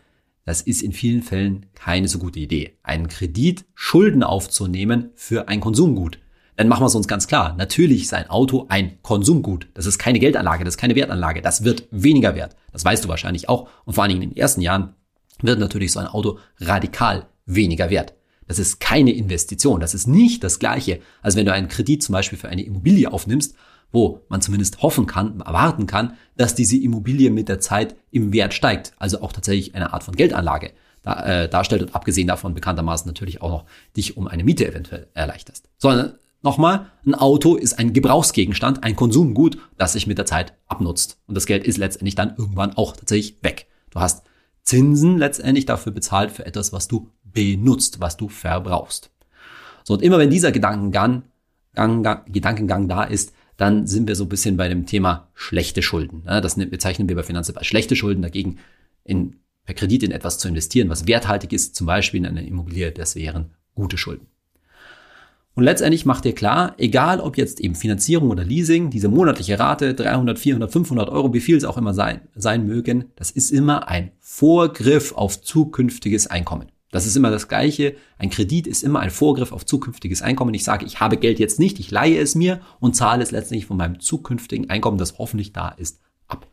das 0.46 0.62
ist 0.62 0.82
in 0.82 0.94
vielen 0.94 1.22
Fällen 1.22 1.68
keine 1.75 2.08
so 2.08 2.18
gute 2.20 2.39
Idee, 2.39 2.78
einen 2.84 3.08
Kredit 3.08 3.66
Schulden 3.75 4.24
aufzunehmen 4.24 5.12
für 5.16 5.48
ein 5.48 5.60
Konsumgut. 5.60 6.20
Dann 6.56 6.68
machen 6.68 6.82
wir 6.82 6.88
es 6.88 6.96
uns 6.96 7.08
ganz 7.08 7.28
klar. 7.28 7.56
Natürlich 7.58 8.01
ist 8.01 8.13
ein 8.13 8.30
Auto 8.30 8.66
ein 8.68 9.01
Konsumgut. 9.01 9.68
Das 9.75 9.86
ist 9.86 9.98
keine 9.98 10.20
Geldanlage, 10.20 10.66
das 10.66 10.74
ist 10.74 10.78
keine 10.82 10.96
Wertanlage. 10.96 11.42
Das 11.42 11.63
wird 11.63 11.88
weniger 11.92 12.36
wert. 12.36 12.58
Das 12.74 12.84
weißt 12.84 13.06
du 13.06 13.08
wahrscheinlich 13.08 13.48
auch. 13.48 13.70
Und 13.86 13.94
vor 13.94 14.04
allen 14.04 14.10
Dingen 14.10 14.24
in 14.24 14.30
den 14.32 14.38
ersten 14.38 14.60
Jahren 14.60 14.96
wird 15.42 15.60
natürlich 15.60 15.94
so 15.94 16.00
ein 16.01 16.08
Auto 16.08 16.39
radikal 16.60 17.28
weniger 17.46 17.89
wert. 17.89 18.13
Das 18.46 18.60
ist 18.60 18.80
keine 18.80 19.13
Investition. 19.13 19.80
Das 19.80 19.94
ist 19.94 20.08
nicht 20.08 20.44
das 20.44 20.60
Gleiche, 20.60 21.00
als 21.22 21.36
wenn 21.36 21.46
du 21.46 21.54
einen 21.54 21.68
Kredit 21.70 22.04
zum 22.04 22.13
Beispiel 22.13 22.38
für 22.38 22.50
eine 22.50 22.63
Immobilie 22.63 23.10
aufnimmst, 23.10 23.56
wo 23.91 24.22
man 24.29 24.41
zumindest 24.41 24.81
hoffen 24.81 25.08
kann, 25.08 25.39
erwarten 25.41 25.88
kann, 25.88 26.13
dass 26.38 26.55
diese 26.55 26.77
Immobilie 26.77 27.31
mit 27.31 27.50
der 27.50 27.60
Zeit 27.60 27.96
im 28.12 28.34
Wert 28.34 28.53
steigt. 28.53 28.93
Also 28.98 29.22
auch 29.22 29.31
tatsächlich 29.31 29.75
eine 29.75 29.93
Art 29.93 30.03
von 30.03 30.15
Geldanlage 30.15 30.72
da, 31.01 31.24
äh, 31.24 31.50
darstellt 31.50 31.81
und 31.81 31.96
abgesehen 31.96 32.27
davon 32.27 32.53
bekanntermaßen 32.53 33.08
natürlich 33.08 33.41
auch 33.41 33.50
noch 33.50 33.65
dich 33.96 34.17
um 34.17 34.27
eine 34.27 34.43
Miete 34.43 34.67
eventuell 34.67 35.08
erleichterst. 35.13 35.69
Sondern 35.77 36.15
nochmal, 36.41 36.88
ein 37.05 37.15
Auto 37.15 37.55
ist 37.55 37.79
ein 37.79 37.93
Gebrauchsgegenstand, 37.93 38.84
ein 38.84 38.96
Konsumgut, 38.96 39.58
das 39.77 39.93
sich 39.93 40.08
mit 40.08 40.17
der 40.17 40.25
Zeit 40.25 40.53
abnutzt. 40.67 41.19
Und 41.27 41.36
das 41.36 41.46
Geld 41.46 41.63
ist 41.63 41.77
letztendlich 41.77 42.15
dann 42.15 42.36
irgendwann 42.38 42.75
auch 42.75 42.96
tatsächlich 42.96 43.41
weg. 43.43 43.67
Du 43.89 44.00
hast 44.00 44.24
Zinsen 44.63 45.17
letztendlich 45.17 45.65
dafür 45.65 45.91
bezahlt 45.91 46.31
für 46.31 46.46
etwas, 46.46 46.74
was 46.74 46.88
du 46.88 47.10
benutzt, 47.24 48.01
was 48.01 48.17
du 48.17 48.29
verbrauchst. 48.29 49.12
So, 49.84 49.96
und 49.96 50.03
immer 50.03 50.19
wenn 50.19 50.29
dieser 50.29 50.51
Gedankengang, 50.51 51.24
Gang, 51.74 52.25
Gedankengang 52.31 52.88
da 52.88 53.03
ist, 53.03 53.34
dann 53.60 53.88
sind 53.88 54.08
wir 54.08 54.16
so 54.16 54.24
ein 54.24 54.30
bisschen 54.30 54.56
bei 54.56 54.70
dem 54.70 54.86
Thema 54.86 55.28
schlechte 55.34 55.82
Schulden. 55.82 56.24
Das 56.25 56.56
bezeichnen 56.56 57.10
wir 57.10 57.16
bei 57.18 57.24
Finanzamt 57.24 57.58
als 57.58 57.68
schlechte 57.68 57.96
Schulden. 57.96 58.22
Dagegen 58.22 58.58
in 59.04 59.36
per 59.66 59.75
Kredit 59.75 60.01
in 60.01 60.12
etwas 60.12 60.39
zu 60.39 60.48
investieren, 60.48 60.89
was 60.89 61.06
werthaltig 61.06 61.54
ist, 61.54 61.75
zum 61.75 61.86
Beispiel 61.86 62.22
in 62.22 62.25
eine 62.25 62.48
Immobilie, 62.48 62.92
das 62.92 63.16
wären 63.16 63.51
gute 63.75 64.00
Schulden. 64.00 64.25
Und 65.54 65.63
letztendlich 65.63 66.06
macht 66.06 66.24
dir 66.25 66.34
klar, 66.34 66.74
egal 66.78 67.20
ob 67.20 67.38
jetzt 67.38 67.60
eben 67.60 67.75
Finanzierung 67.75 68.32
oder 68.32 68.46
Leasing, 68.46 68.89
diese 68.89 69.10
monatliche 69.10 69.60
Rate, 69.60 69.94
300, 69.94 70.39
400, 70.39 70.72
500 70.72 71.10
Euro, 71.10 71.34
wie 71.34 71.42
viel 71.42 71.58
es 71.58 71.66
auch 71.66 71.78
immer 71.78 71.94
sein, 71.94 72.22
sein 72.34 72.66
mögen, 72.66 73.12
das 73.16 73.30
ist 73.30 73.51
immer 73.51 73.89
ein 73.89 74.12
Vorgriff 74.20 75.12
auf 75.12 75.42
zukünftiges 75.42 76.28
Einkommen. 76.28 76.72
Das 76.91 77.05
ist 77.05 77.15
immer 77.15 77.29
das 77.29 77.48
Gleiche. 77.48 77.96
Ein 78.17 78.29
Kredit 78.29 78.65
ist 78.65 78.84
immer 78.84 79.00
ein 79.00 79.12
Vorgriff 79.12 79.51
auf 79.51 79.65
zukünftiges 79.65 80.22
Einkommen. 80.22 80.53
Ich 80.53 80.63
sage, 80.63 80.86
ich 80.86 81.00
habe 81.00 81.17
Geld 81.17 81.39
jetzt 81.39 81.60
nicht, 81.60 81.79
ich 81.79 81.91
leihe 81.91 82.19
es 82.19 82.36
mir 82.36 82.62
und 82.79 82.96
zahle 82.96 83.22
es 83.22 83.31
letztendlich 83.31 83.67
von 83.67 83.77
meinem 83.77 84.00
zukünftigen 84.00 84.69
Einkommen, 84.69 84.98
das 84.98 85.19
hoffentlich 85.19 85.53
da 85.53 85.69
ist, 85.69 86.00
ab. 86.27 86.48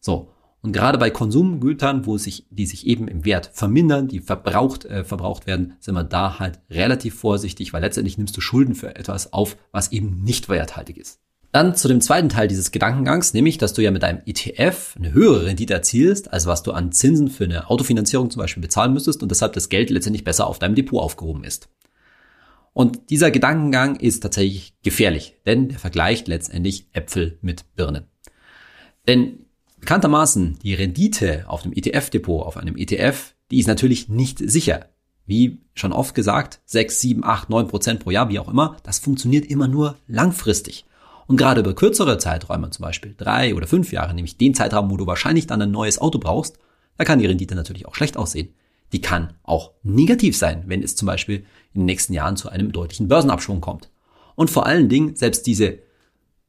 So. 0.00 0.30
Und 0.62 0.72
gerade 0.72 0.98
bei 0.98 1.10
Konsumgütern, 1.10 2.06
wo 2.06 2.18
sich, 2.18 2.46
die 2.50 2.66
sich 2.66 2.86
eben 2.86 3.06
im 3.06 3.24
Wert 3.24 3.50
vermindern, 3.52 4.08
die 4.08 4.18
verbraucht, 4.20 4.84
äh, 4.84 5.04
verbraucht 5.04 5.46
werden, 5.46 5.76
sind 5.78 5.94
wir 5.94 6.02
da 6.02 6.40
halt 6.40 6.60
relativ 6.70 7.14
vorsichtig, 7.14 7.72
weil 7.72 7.82
letztendlich 7.82 8.18
nimmst 8.18 8.36
du 8.36 8.40
Schulden 8.40 8.74
für 8.74 8.96
etwas 8.96 9.32
auf, 9.32 9.56
was 9.70 9.92
eben 9.92 10.24
nicht 10.24 10.48
werthaltig 10.48 10.96
ist. 10.96 11.20
Dann 11.56 11.74
zu 11.74 11.88
dem 11.88 12.02
zweiten 12.02 12.28
Teil 12.28 12.48
dieses 12.48 12.70
Gedankengangs, 12.70 13.32
nämlich, 13.32 13.56
dass 13.56 13.72
du 13.72 13.80
ja 13.80 13.90
mit 13.90 14.02
deinem 14.02 14.20
ETF 14.26 14.94
eine 14.98 15.14
höhere 15.14 15.46
Rendite 15.46 15.72
erzielst, 15.72 16.30
als 16.30 16.44
was 16.44 16.62
du 16.62 16.72
an 16.72 16.92
Zinsen 16.92 17.28
für 17.28 17.44
eine 17.44 17.70
Autofinanzierung 17.70 18.30
zum 18.30 18.40
Beispiel 18.40 18.60
bezahlen 18.60 18.92
müsstest 18.92 19.22
und 19.22 19.30
deshalb 19.30 19.54
das 19.54 19.70
Geld 19.70 19.88
letztendlich 19.88 20.22
besser 20.22 20.48
auf 20.48 20.58
deinem 20.58 20.74
Depot 20.74 21.02
aufgehoben 21.02 21.44
ist. 21.44 21.70
Und 22.74 23.08
dieser 23.08 23.30
Gedankengang 23.30 23.96
ist 23.96 24.20
tatsächlich 24.20 24.74
gefährlich, 24.82 25.36
denn 25.46 25.70
der 25.70 25.78
vergleicht 25.78 26.28
letztendlich 26.28 26.90
Äpfel 26.92 27.38
mit 27.40 27.64
Birnen. 27.74 28.04
Denn 29.08 29.46
bekanntermaßen 29.80 30.58
die 30.62 30.74
Rendite 30.74 31.44
auf 31.48 31.62
dem 31.62 31.72
ETF-Depot, 31.72 32.44
auf 32.44 32.58
einem 32.58 32.76
ETF, 32.76 33.34
die 33.50 33.60
ist 33.60 33.66
natürlich 33.66 34.10
nicht 34.10 34.40
sicher. 34.40 34.90
Wie 35.24 35.62
schon 35.72 35.94
oft 35.94 36.14
gesagt, 36.14 36.60
6, 36.66 37.00
7, 37.00 37.24
8, 37.24 37.48
9 37.48 37.68
Prozent 37.68 38.00
pro 38.00 38.10
Jahr, 38.10 38.28
wie 38.28 38.40
auch 38.40 38.48
immer, 38.50 38.76
das 38.82 38.98
funktioniert 38.98 39.46
immer 39.46 39.68
nur 39.68 39.96
langfristig. 40.06 40.84
Und 41.26 41.36
gerade 41.36 41.60
über 41.60 41.74
kürzere 41.74 42.18
Zeiträume, 42.18 42.70
zum 42.70 42.84
Beispiel 42.84 43.14
drei 43.16 43.54
oder 43.54 43.66
fünf 43.66 43.92
Jahre, 43.92 44.14
nämlich 44.14 44.36
den 44.36 44.54
Zeitraum, 44.54 44.90
wo 44.90 44.96
du 44.96 45.06
wahrscheinlich 45.06 45.46
dann 45.46 45.62
ein 45.62 45.70
neues 45.70 45.98
Auto 45.98 46.18
brauchst, 46.18 46.58
da 46.96 47.04
kann 47.04 47.18
die 47.18 47.26
Rendite 47.26 47.54
natürlich 47.54 47.86
auch 47.86 47.94
schlecht 47.94 48.16
aussehen. 48.16 48.54
Die 48.92 49.00
kann 49.00 49.34
auch 49.42 49.72
negativ 49.82 50.36
sein, 50.36 50.64
wenn 50.66 50.82
es 50.82 50.94
zum 50.94 51.06
Beispiel 51.06 51.44
in 51.74 51.80
den 51.80 51.86
nächsten 51.86 52.12
Jahren 52.12 52.36
zu 52.36 52.48
einem 52.48 52.70
deutlichen 52.72 53.08
Börsenabschwung 53.08 53.60
kommt. 53.60 53.90
Und 54.36 54.50
vor 54.50 54.66
allen 54.66 54.88
Dingen, 54.88 55.16
selbst 55.16 55.46
diese 55.46 55.78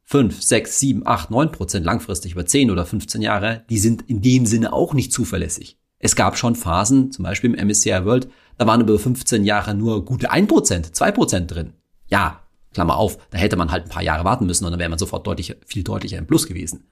5, 0.03 0.41
6, 0.41 0.79
7, 0.79 1.07
8, 1.07 1.31
9 1.31 1.51
Prozent 1.51 1.85
langfristig 1.85 2.33
über 2.33 2.45
10 2.45 2.71
oder 2.71 2.85
15 2.85 3.21
Jahre, 3.21 3.63
die 3.69 3.79
sind 3.79 4.03
in 4.07 4.21
dem 4.21 4.45
Sinne 4.45 4.71
auch 4.71 4.93
nicht 4.93 5.11
zuverlässig. 5.11 5.77
Es 5.99 6.15
gab 6.15 6.37
schon 6.37 6.55
Phasen, 6.55 7.11
zum 7.11 7.23
Beispiel 7.23 7.53
im 7.53 7.67
MSCI 7.67 8.05
World, 8.05 8.29
da 8.57 8.67
waren 8.67 8.81
über 8.81 8.97
15 8.97 9.43
Jahre 9.43 9.73
nur 9.73 10.05
gute 10.05 10.29
1 10.31 10.47
Prozent, 10.47 10.95
2 10.95 11.11
Prozent 11.11 11.51
drin. 11.53 11.73
Ja, 12.07 12.46
Klammer 12.77 12.97
auf, 12.97 13.17
da 13.31 13.39
hätte 13.39 13.55
man 13.55 13.71
halt 13.71 13.85
ein 13.85 13.89
paar 13.89 14.03
Jahre 14.03 14.23
warten 14.23 14.45
müssen 14.45 14.63
und 14.63 14.69
dann 14.69 14.79
wäre 14.79 14.91
man 14.91 14.99
sofort 14.99 15.25
deutlich, 15.25 15.55
viel 15.65 15.83
deutlicher 15.83 16.19
im 16.19 16.27
Plus 16.27 16.45
gewesen. 16.45 16.83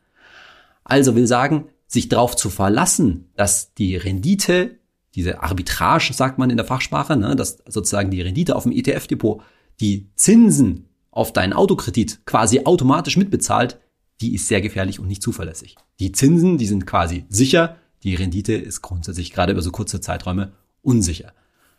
Also 0.83 1.15
will 1.15 1.27
sagen, 1.27 1.65
sich 1.85 2.09
darauf 2.09 2.35
zu 2.35 2.49
verlassen, 2.49 3.29
dass 3.35 3.75
die 3.75 3.95
Rendite, 3.95 4.79
diese 5.13 5.43
Arbitrage, 5.43 6.11
sagt 6.11 6.39
man 6.39 6.49
in 6.49 6.57
der 6.57 6.65
Fachsprache, 6.65 7.15
ne, 7.15 7.35
dass 7.35 7.59
sozusagen 7.67 8.09
die 8.09 8.21
Rendite 8.21 8.55
auf 8.55 8.63
dem 8.63 8.71
ETF-Depot 8.71 9.43
die 9.79 10.09
Zinsen 10.15 10.89
auf 11.11 11.33
deinen 11.33 11.53
Autokredit 11.53 12.25
quasi 12.25 12.61
automatisch 12.65 13.15
mitbezahlt, 13.15 13.79
die 14.21 14.33
ist 14.33 14.47
sehr 14.47 14.61
gefährlich 14.61 14.99
und 14.99 15.07
nicht 15.07 15.21
zuverlässig. 15.21 15.75
Die 15.99 16.13
Zinsen, 16.13 16.57
die 16.57 16.65
sind 16.65 16.87
quasi 16.87 17.25
sicher, 17.29 17.75
die 18.01 18.15
Rendite 18.15 18.53
ist 18.53 18.81
grundsätzlich 18.81 19.31
gerade 19.31 19.51
über 19.51 19.61
so 19.61 19.69
kurze 19.69 20.01
Zeiträume 20.01 20.53
unsicher. 20.81 21.31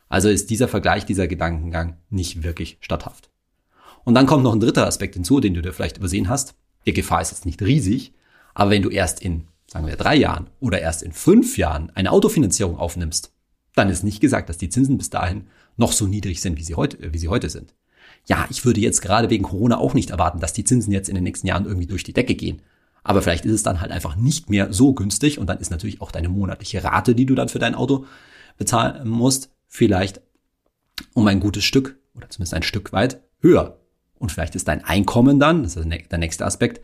Also 0.08 0.28
ist 0.28 0.50
dieser 0.50 0.68
Vergleich, 0.68 1.04
dieser 1.06 1.26
Gedankengang 1.26 1.96
nicht 2.08 2.44
wirklich 2.44 2.78
statthaft. 2.78 3.30
Und 4.06 4.14
dann 4.14 4.26
kommt 4.26 4.44
noch 4.44 4.52
ein 4.52 4.60
dritter 4.60 4.86
Aspekt 4.86 5.14
hinzu, 5.14 5.40
den 5.40 5.52
du 5.52 5.62
dir 5.62 5.72
vielleicht 5.72 5.96
übersehen 5.96 6.28
hast. 6.28 6.54
Die 6.86 6.92
Gefahr 6.92 7.20
ist 7.20 7.32
jetzt 7.32 7.44
nicht 7.44 7.60
riesig, 7.60 8.14
aber 8.54 8.70
wenn 8.70 8.82
du 8.82 8.88
erst 8.88 9.20
in, 9.20 9.48
sagen 9.66 9.88
wir, 9.88 9.96
drei 9.96 10.14
Jahren 10.14 10.46
oder 10.60 10.80
erst 10.80 11.02
in 11.02 11.10
fünf 11.10 11.58
Jahren 11.58 11.90
eine 11.96 12.12
Autofinanzierung 12.12 12.78
aufnimmst, 12.78 13.32
dann 13.74 13.90
ist 13.90 14.04
nicht 14.04 14.20
gesagt, 14.20 14.48
dass 14.48 14.58
die 14.58 14.68
Zinsen 14.68 14.96
bis 14.96 15.10
dahin 15.10 15.48
noch 15.76 15.90
so 15.90 16.06
niedrig 16.06 16.40
sind, 16.40 16.56
wie 16.56 16.62
sie 16.62 16.76
heute, 16.76 17.12
wie 17.12 17.18
sie 17.18 17.26
heute 17.26 17.50
sind. 17.50 17.74
Ja, 18.26 18.46
ich 18.48 18.64
würde 18.64 18.80
jetzt 18.80 19.02
gerade 19.02 19.28
wegen 19.28 19.42
Corona 19.42 19.76
auch 19.76 19.92
nicht 19.92 20.10
erwarten, 20.10 20.38
dass 20.38 20.52
die 20.52 20.64
Zinsen 20.64 20.92
jetzt 20.92 21.08
in 21.08 21.16
den 21.16 21.24
nächsten 21.24 21.48
Jahren 21.48 21.66
irgendwie 21.66 21.88
durch 21.88 22.04
die 22.04 22.12
Decke 22.12 22.36
gehen. 22.36 22.62
Aber 23.02 23.22
vielleicht 23.22 23.44
ist 23.44 23.52
es 23.52 23.62
dann 23.64 23.80
halt 23.80 23.90
einfach 23.90 24.14
nicht 24.14 24.48
mehr 24.48 24.72
so 24.72 24.94
günstig 24.94 25.40
und 25.40 25.48
dann 25.48 25.58
ist 25.58 25.70
natürlich 25.70 26.00
auch 26.00 26.12
deine 26.12 26.28
monatliche 26.28 26.84
Rate, 26.84 27.16
die 27.16 27.26
du 27.26 27.34
dann 27.34 27.48
für 27.48 27.58
dein 27.58 27.74
Auto 27.74 28.06
bezahlen 28.56 29.08
musst, 29.08 29.50
vielleicht 29.66 30.20
um 31.12 31.26
ein 31.26 31.40
gutes 31.40 31.64
Stück 31.64 31.98
oder 32.14 32.30
zumindest 32.30 32.54
ein 32.54 32.62
Stück 32.62 32.92
weit 32.92 33.20
höher. 33.40 33.80
Und 34.18 34.32
vielleicht 34.32 34.54
ist 34.54 34.68
dein 34.68 34.84
Einkommen 34.84 35.38
dann, 35.38 35.62
das 35.62 35.76
ist 35.76 35.86
der 35.88 36.18
nächste 36.18 36.46
Aspekt, 36.46 36.80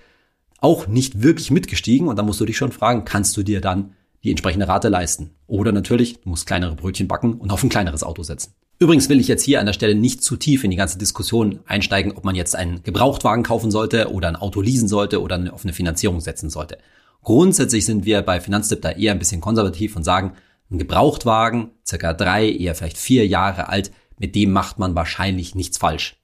auch 0.59 0.87
nicht 0.87 1.23
wirklich 1.23 1.51
mitgestiegen. 1.51 2.09
Und 2.09 2.17
dann 2.17 2.27
musst 2.27 2.41
du 2.41 2.45
dich 2.45 2.57
schon 2.57 2.73
fragen, 2.73 3.05
kannst 3.05 3.37
du 3.37 3.43
dir 3.43 3.61
dann 3.61 3.95
die 4.23 4.31
entsprechende 4.31 4.69
Rate 4.69 4.89
leisten? 4.89 5.31
Oder 5.47 5.73
natürlich, 5.73 6.21
du 6.21 6.29
musst 6.29 6.47
kleinere 6.47 6.77
Brötchen 6.77 7.09
backen 7.09 7.35
und 7.35 7.51
auf 7.51 7.63
ein 7.63 7.69
kleineres 7.69 8.03
Auto 8.03 8.23
setzen. 8.23 8.55
Übrigens 8.79 9.09
will 9.09 9.21
ich 9.21 9.29
jetzt 9.29 9.45
hier 9.45 9.61
an 9.61 9.67
der 9.67 9.73
Stelle 9.75 9.95
nicht 9.95 10.25
zu 10.25 10.37
tief 10.37 10.65
in 10.65 10.71
die 10.71 10.77
ganze 10.77 10.99
Diskussion 10.99 11.61
einsteigen, 11.67 12.13
ob 12.13 12.25
man 12.25 12.35
jetzt 12.35 12.57
einen 12.57 12.83
Gebrauchtwagen 12.83 13.45
kaufen 13.45 13.71
sollte 13.71 14.11
oder 14.11 14.29
ein 14.29 14.37
Auto 14.37 14.61
leasen 14.61 14.89
sollte 14.89 15.23
oder 15.23 15.53
auf 15.53 15.65
eine 15.65 15.73
Finanzierung 15.73 16.21
setzen 16.21 16.51
sollte. 16.51 16.79
Grundsätzlich 17.23 17.85
sind 17.85 18.05
wir 18.05 18.23
bei 18.23 18.41
Finanztipp 18.41 18.83
da 18.83 18.91
eher 18.91 19.13
ein 19.13 19.21
bisschen 19.21 19.41
konservativ 19.41 19.95
und 19.95 20.03
sagen, 20.03 20.33
ein 20.71 20.79
Gebrauchtwagen, 20.79 21.71
circa 21.87 22.13
drei, 22.13 22.49
eher 22.51 22.75
vielleicht 22.75 22.99
vier 22.99 23.27
Jahre 23.27 23.69
alt, 23.69 23.93
mit 24.19 24.35
dem 24.35 24.51
macht 24.51 24.79
man 24.79 24.97
wahrscheinlich 24.97 25.55
nichts 25.55 25.79
falsch. 25.79 26.17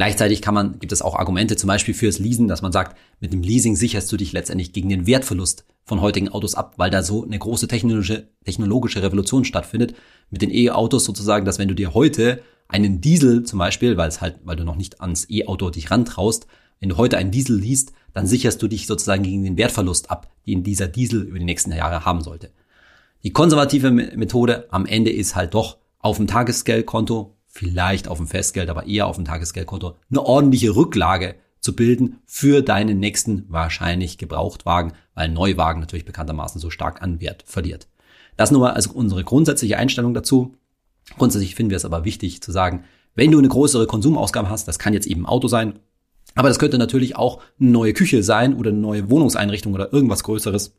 Gleichzeitig 0.00 0.40
kann 0.40 0.54
man, 0.54 0.78
gibt 0.78 0.92
es 0.92 1.02
auch 1.02 1.14
Argumente 1.14 1.56
zum 1.56 1.68
Beispiel 1.68 1.92
fürs 1.92 2.18
Leasen, 2.18 2.48
dass 2.48 2.62
man 2.62 2.72
sagt, 2.72 2.96
mit 3.20 3.34
dem 3.34 3.42
Leasing 3.42 3.76
sicherst 3.76 4.10
du 4.10 4.16
dich 4.16 4.32
letztendlich 4.32 4.72
gegen 4.72 4.88
den 4.88 5.06
Wertverlust 5.06 5.66
von 5.84 6.00
heutigen 6.00 6.30
Autos 6.30 6.54
ab, 6.54 6.72
weil 6.78 6.90
da 6.90 7.02
so 7.02 7.22
eine 7.22 7.38
große 7.38 7.68
technologische, 7.68 8.26
technologische 8.42 9.02
Revolution 9.02 9.44
stattfindet 9.44 9.94
mit 10.30 10.40
den 10.40 10.50
E-Autos 10.50 11.04
sozusagen, 11.04 11.44
dass 11.44 11.58
wenn 11.58 11.68
du 11.68 11.74
dir 11.74 11.92
heute 11.92 12.42
einen 12.66 13.02
Diesel 13.02 13.42
zum 13.42 13.58
Beispiel, 13.58 13.98
weil 13.98 14.08
es 14.08 14.22
halt, 14.22 14.40
weil 14.42 14.56
du 14.56 14.64
noch 14.64 14.76
nicht 14.76 15.02
ans 15.02 15.28
E-Auto 15.28 15.68
dich 15.68 15.90
rantraust, 15.90 16.46
wenn 16.78 16.88
du 16.88 16.96
heute 16.96 17.18
einen 17.18 17.30
Diesel 17.30 17.58
liest, 17.58 17.92
dann 18.14 18.26
sicherst 18.26 18.62
du 18.62 18.68
dich 18.68 18.86
sozusagen 18.86 19.22
gegen 19.22 19.44
den 19.44 19.58
Wertverlust 19.58 20.10
ab, 20.10 20.32
den 20.46 20.62
dieser 20.62 20.88
Diesel 20.88 21.24
über 21.24 21.38
die 21.38 21.44
nächsten 21.44 21.72
Jahre 21.72 22.06
haben 22.06 22.22
sollte. 22.22 22.52
Die 23.22 23.34
konservative 23.34 23.90
Methode 23.90 24.66
am 24.70 24.86
Ende 24.86 25.10
ist 25.10 25.36
halt 25.36 25.52
doch 25.52 25.76
auf 25.98 26.16
dem 26.16 26.26
Tagesgeldkonto 26.26 27.36
vielleicht 27.50 28.08
auf 28.08 28.18
dem 28.18 28.26
Festgeld, 28.26 28.70
aber 28.70 28.86
eher 28.86 29.06
auf 29.06 29.16
dem 29.16 29.24
Tagesgeldkonto, 29.24 29.96
eine 30.10 30.22
ordentliche 30.24 30.74
Rücklage 30.74 31.34
zu 31.60 31.76
bilden 31.76 32.20
für 32.24 32.62
deinen 32.62 32.98
nächsten 32.98 33.44
wahrscheinlich 33.48 34.16
Gebrauchtwagen, 34.16 34.92
weil 35.14 35.28
Neuwagen 35.28 35.80
natürlich 35.80 36.06
bekanntermaßen 36.06 36.60
so 36.60 36.70
stark 36.70 37.02
an 37.02 37.20
Wert 37.20 37.44
verliert. 37.46 37.88
Das 38.36 38.50
nur 38.50 38.60
mal 38.62 38.72
also 38.72 38.92
unsere 38.92 39.24
grundsätzliche 39.24 39.76
Einstellung 39.76 40.14
dazu. 40.14 40.54
Grundsätzlich 41.18 41.54
finden 41.54 41.70
wir 41.70 41.76
es 41.76 41.84
aber 41.84 42.04
wichtig 42.04 42.40
zu 42.40 42.52
sagen, 42.52 42.84
wenn 43.14 43.32
du 43.32 43.38
eine 43.38 43.48
größere 43.48 43.86
Konsumausgabe 43.86 44.48
hast, 44.48 44.68
das 44.68 44.78
kann 44.78 44.94
jetzt 44.94 45.08
eben 45.08 45.26
Auto 45.26 45.48
sein, 45.48 45.80
aber 46.36 46.48
das 46.48 46.58
könnte 46.58 46.78
natürlich 46.78 47.16
auch 47.16 47.42
eine 47.58 47.70
neue 47.70 47.92
Küche 47.92 48.22
sein 48.22 48.54
oder 48.54 48.70
eine 48.70 48.78
neue 48.78 49.10
Wohnungseinrichtung 49.10 49.74
oder 49.74 49.92
irgendwas 49.92 50.22
Größeres, 50.22 50.74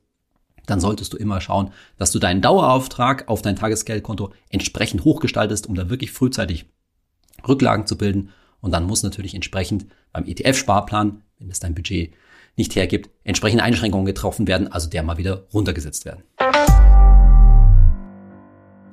dann 0.72 0.80
solltest 0.80 1.14
du 1.14 1.18
immer 1.18 1.42
schauen, 1.42 1.72
dass 1.98 2.12
du 2.12 2.20
deinen 2.20 2.42
Dauerauftrag 2.42 3.28
auf 3.28 3.42
dein 3.42 3.58
Tagesgeldkonto 3.58 4.32
entsprechend 4.50 5.04
hochgestaltest, 5.04 5.68
um 5.68 5.76
da 5.76 5.90
wirklich 5.90 6.12
frühzeitig 6.12 6.66
Rücklagen 7.48 7.86
zu 7.86 7.98
bilden. 7.98 8.30
Und 8.62 8.72
dann 8.72 8.86
muss 8.86 9.04
natürlich 9.04 9.36
entsprechend 9.36 9.88
beim 10.14 10.26
ETF-Sparplan, 10.26 11.24
wenn 11.40 11.50
es 11.50 11.60
dein 11.60 11.76
Budget 11.76 12.14
nicht 12.56 12.76
hergibt, 12.76 13.10
entsprechende 13.24 13.64
Einschränkungen 13.64 14.06
getroffen 14.06 14.48
werden, 14.48 14.72
also 14.72 14.90
der 14.90 15.04
mal 15.04 15.18
wieder 15.18 15.48
runtergesetzt 15.54 16.06
werden. 16.06 16.24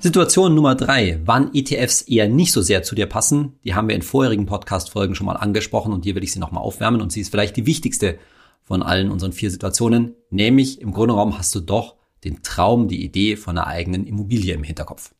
Situation 0.00 0.54
Nummer 0.54 0.76
drei, 0.76 1.20
wann 1.24 1.52
ETFs 1.54 2.02
eher 2.02 2.28
nicht 2.28 2.52
so 2.52 2.62
sehr 2.62 2.84
zu 2.84 2.94
dir 2.94 3.06
passen, 3.06 3.58
die 3.64 3.74
haben 3.74 3.88
wir 3.88 3.96
in 3.96 4.02
vorherigen 4.02 4.46
Podcast-Folgen 4.46 5.16
schon 5.16 5.26
mal 5.26 5.36
angesprochen 5.36 5.92
und 5.92 6.04
hier 6.04 6.14
will 6.14 6.22
ich 6.22 6.32
sie 6.32 6.38
nochmal 6.38 6.62
aufwärmen 6.62 7.00
und 7.00 7.10
sie 7.10 7.20
ist 7.20 7.30
vielleicht 7.30 7.56
die 7.56 7.66
wichtigste 7.66 8.18
von 8.62 8.82
allen 8.82 9.10
unseren 9.10 9.32
vier 9.32 9.50
Situationen, 9.50 10.14
nämlich 10.30 10.80
im 10.80 10.92
Grunde 10.92 11.14
genommen 11.14 11.38
hast 11.38 11.54
du 11.54 11.60
doch 11.60 11.96
den 12.24 12.42
Traum, 12.42 12.88
die 12.88 13.04
Idee 13.04 13.36
von 13.36 13.56
einer 13.56 13.66
eigenen 13.66 14.06
Immobilie 14.06 14.54
im 14.54 14.62
Hinterkopf. 14.62 15.12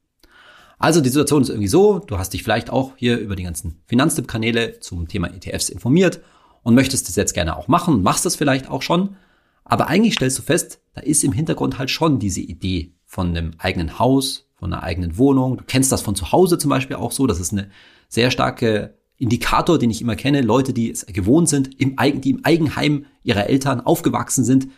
Also 0.78 1.00
die 1.00 1.08
Situation 1.08 1.42
ist 1.42 1.48
irgendwie 1.48 1.68
so, 1.68 1.98
du 1.98 2.18
hast 2.18 2.32
dich 2.32 2.42
vielleicht 2.42 2.70
auch 2.70 2.92
hier 2.96 3.18
über 3.18 3.36
die 3.36 3.42
ganzen 3.42 3.80
Finanztipp-Kanäle 3.86 4.80
zum 4.80 5.08
Thema 5.08 5.28
ETFs 5.28 5.68
informiert 5.68 6.20
und 6.62 6.74
möchtest 6.74 7.08
das 7.08 7.16
jetzt 7.16 7.34
gerne 7.34 7.56
auch 7.56 7.68
machen, 7.68 8.02
machst 8.02 8.24
das 8.24 8.36
vielleicht 8.36 8.70
auch 8.70 8.82
schon, 8.82 9.16
aber 9.64 9.88
eigentlich 9.88 10.14
stellst 10.14 10.38
du 10.38 10.42
fest, 10.42 10.80
da 10.94 11.02
ist 11.02 11.24
im 11.24 11.32
Hintergrund 11.32 11.78
halt 11.78 11.90
schon 11.90 12.18
diese 12.18 12.40
Idee 12.40 12.92
von 13.04 13.28
einem 13.28 13.52
eigenen 13.58 13.98
Haus, 13.98 14.48
von 14.54 14.72
einer 14.72 14.82
eigenen 14.82 15.18
Wohnung. 15.18 15.58
Du 15.58 15.64
kennst 15.66 15.92
das 15.92 16.00
von 16.00 16.14
zu 16.14 16.32
Hause 16.32 16.58
zum 16.58 16.70
Beispiel 16.70 16.96
auch 16.96 17.12
so, 17.12 17.26
das 17.26 17.38
ist 17.38 17.52
eine 17.52 17.70
sehr 18.08 18.30
starke 18.30 18.94
Indikator, 19.18 19.78
den 19.78 19.90
ich 19.90 20.00
immer 20.00 20.16
kenne, 20.16 20.40
Leute, 20.40 20.72
die 20.72 20.90
es 20.90 21.04
gewohnt 21.06 21.48
sind, 21.48 21.78
im 21.80 21.96
die 22.20 22.30
im 22.30 22.44
Eigenheim 22.44 23.06
ihrer 23.24 23.48
Eltern 23.48 23.80
aufgewachsen 23.80 24.44
sind, 24.44 24.68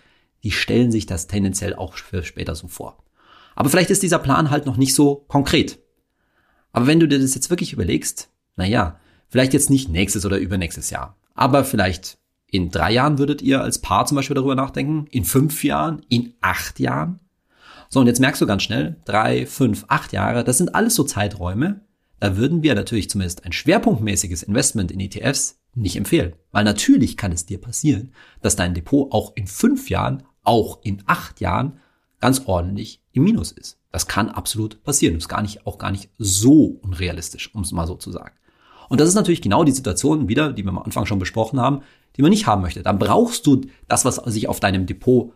die 0.42 0.50
stellen 0.50 0.90
sich 0.90 1.06
das 1.06 1.26
tendenziell 1.26 1.74
auch 1.74 1.94
für 1.94 2.22
später 2.22 2.54
so 2.54 2.68
vor. 2.68 3.02
Aber 3.54 3.68
vielleicht 3.68 3.90
ist 3.90 4.02
dieser 4.02 4.18
Plan 4.18 4.50
halt 4.50 4.66
noch 4.66 4.76
nicht 4.76 4.94
so 4.94 5.24
konkret. 5.28 5.78
Aber 6.72 6.86
wenn 6.86 7.00
du 7.00 7.08
dir 7.08 7.18
das 7.18 7.34
jetzt 7.34 7.50
wirklich 7.50 7.72
überlegst, 7.72 8.30
na 8.56 8.66
ja, 8.66 8.98
vielleicht 9.28 9.52
jetzt 9.52 9.70
nicht 9.70 9.88
nächstes 9.88 10.24
oder 10.24 10.38
übernächstes 10.38 10.90
Jahr, 10.90 11.16
aber 11.34 11.64
vielleicht 11.64 12.18
in 12.46 12.70
drei 12.70 12.92
Jahren 12.92 13.18
würdet 13.18 13.42
ihr 13.42 13.62
als 13.62 13.80
Paar 13.80 14.06
zum 14.06 14.16
Beispiel 14.16 14.34
darüber 14.34 14.54
nachdenken, 14.54 15.06
in 15.10 15.24
fünf 15.24 15.62
Jahren, 15.62 16.02
in 16.08 16.34
acht 16.40 16.80
Jahren. 16.80 17.20
So, 17.88 18.00
und 18.00 18.06
jetzt 18.06 18.20
merkst 18.20 18.40
du 18.40 18.46
ganz 18.46 18.62
schnell, 18.62 18.96
drei, 19.04 19.46
fünf, 19.46 19.84
acht 19.88 20.12
Jahre, 20.12 20.44
das 20.44 20.58
sind 20.58 20.74
alles 20.74 20.94
so 20.94 21.04
Zeiträume, 21.04 21.80
da 22.18 22.36
würden 22.36 22.62
wir 22.62 22.74
natürlich 22.74 23.08
zumindest 23.08 23.44
ein 23.44 23.52
schwerpunktmäßiges 23.52 24.42
Investment 24.42 24.90
in 24.90 25.00
ETFs 25.00 25.60
nicht 25.74 25.96
empfehlen. 25.96 26.34
Weil 26.52 26.64
natürlich 26.64 27.16
kann 27.16 27.32
es 27.32 27.46
dir 27.46 27.60
passieren, 27.60 28.12
dass 28.42 28.56
dein 28.56 28.74
Depot 28.74 29.10
auch 29.12 29.34
in 29.36 29.46
fünf 29.46 29.88
Jahren, 29.88 30.22
auch 30.50 30.80
in 30.82 31.00
acht 31.06 31.40
Jahren 31.40 31.78
ganz 32.20 32.42
ordentlich 32.46 33.00
im 33.12 33.22
Minus 33.22 33.52
ist. 33.52 33.78
Das 33.92 34.08
kann 34.08 34.28
absolut 34.28 34.82
passieren. 34.82 35.14
Das 35.14 35.24
ist 35.24 35.28
gar 35.28 35.42
nicht, 35.42 35.64
auch 35.64 35.78
gar 35.78 35.92
nicht 35.92 36.10
so 36.18 36.80
unrealistisch, 36.82 37.54
um 37.54 37.62
es 37.62 37.70
mal 37.70 37.86
so 37.86 37.94
zu 37.94 38.10
sagen. 38.10 38.34
Und 38.88 39.00
das 39.00 39.08
ist 39.08 39.14
natürlich 39.14 39.42
genau 39.42 39.62
die 39.62 39.70
Situation 39.70 40.26
wieder, 40.26 40.52
die 40.52 40.64
wir 40.64 40.70
am 40.70 40.80
Anfang 40.80 41.06
schon 41.06 41.20
besprochen 41.20 41.60
haben, 41.60 41.82
die 42.16 42.22
man 42.22 42.32
nicht 42.32 42.48
haben 42.48 42.62
möchte. 42.62 42.82
Dann 42.82 42.98
brauchst 42.98 43.46
du 43.46 43.60
das, 43.86 44.04
was 44.04 44.16
sich 44.16 44.48
auf 44.48 44.58
deinem 44.58 44.86
Depot 44.86 45.32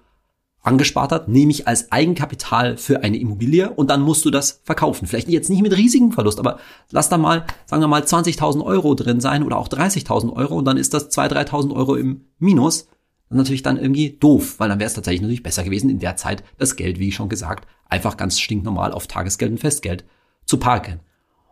angespart 0.64 1.12
hat, 1.12 1.28
nämlich 1.28 1.68
als 1.68 1.92
Eigenkapital 1.92 2.76
für 2.76 3.04
eine 3.04 3.18
Immobilie 3.18 3.70
und 3.70 3.90
dann 3.90 4.00
musst 4.00 4.24
du 4.24 4.30
das 4.30 4.62
verkaufen. 4.64 5.06
Vielleicht 5.06 5.28
jetzt 5.28 5.48
nicht 5.48 5.62
mit 5.62 5.76
riesigem 5.76 6.10
Verlust, 6.10 6.40
aber 6.40 6.58
lass 6.90 7.08
da 7.08 7.18
mal, 7.18 7.44
sagen 7.66 7.82
wir 7.82 7.86
mal, 7.86 8.02
20.000 8.02 8.64
Euro 8.64 8.96
drin 8.96 9.20
sein 9.20 9.44
oder 9.44 9.58
auch 9.58 9.68
30.000 9.68 10.32
Euro 10.32 10.56
und 10.56 10.64
dann 10.64 10.76
ist 10.76 10.92
das 10.92 11.10
2.000, 11.10 11.50
3.000 11.50 11.76
Euro 11.76 11.94
im 11.94 12.24
Minus. 12.40 12.88
Das 13.28 13.36
ist 13.36 13.38
natürlich 13.38 13.62
dann 13.62 13.78
irgendwie 13.78 14.10
doof, 14.18 14.56
weil 14.58 14.68
dann 14.68 14.78
wäre 14.78 14.88
es 14.88 14.94
tatsächlich 14.94 15.22
natürlich 15.22 15.42
besser 15.42 15.64
gewesen, 15.64 15.90
in 15.90 15.98
der 15.98 16.16
Zeit 16.16 16.44
das 16.58 16.76
Geld, 16.76 16.98
wie 16.98 17.12
schon 17.12 17.28
gesagt, 17.28 17.68
einfach 17.88 18.16
ganz 18.16 18.38
stinknormal 18.38 18.92
auf 18.92 19.06
Tagesgeld 19.06 19.52
und 19.52 19.58
Festgeld 19.58 20.04
zu 20.44 20.58
parken. 20.58 21.00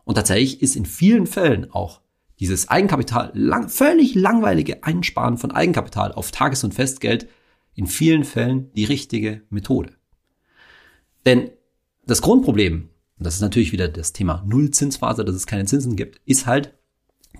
Und 0.04 0.16
tatsächlich 0.16 0.60
ist 0.62 0.76
in 0.76 0.86
vielen 0.86 1.26
Fällen 1.26 1.70
auch 1.70 2.00
dieses 2.40 2.68
Eigenkapital, 2.68 3.30
lang, 3.34 3.68
völlig 3.68 4.14
langweilige 4.14 4.82
Einsparen 4.82 5.38
von 5.38 5.52
Eigenkapital 5.52 6.12
auf 6.12 6.30
Tages- 6.30 6.64
und 6.64 6.74
Festgeld 6.74 7.28
in 7.74 7.86
vielen 7.86 8.24
Fällen 8.24 8.72
die 8.74 8.84
richtige 8.84 9.42
Methode. 9.48 9.92
Denn 11.24 11.50
das 12.04 12.20
Grundproblem, 12.20 12.90
und 13.18 13.26
das 13.26 13.36
ist 13.36 13.42
natürlich 13.42 13.72
wieder 13.72 13.88
das 13.88 14.12
Thema 14.12 14.42
Nullzinsphase, 14.46 15.24
dass 15.24 15.36
es 15.36 15.46
keine 15.46 15.66
Zinsen 15.66 15.94
gibt, 15.94 16.20
ist 16.26 16.46
halt, 16.46 16.74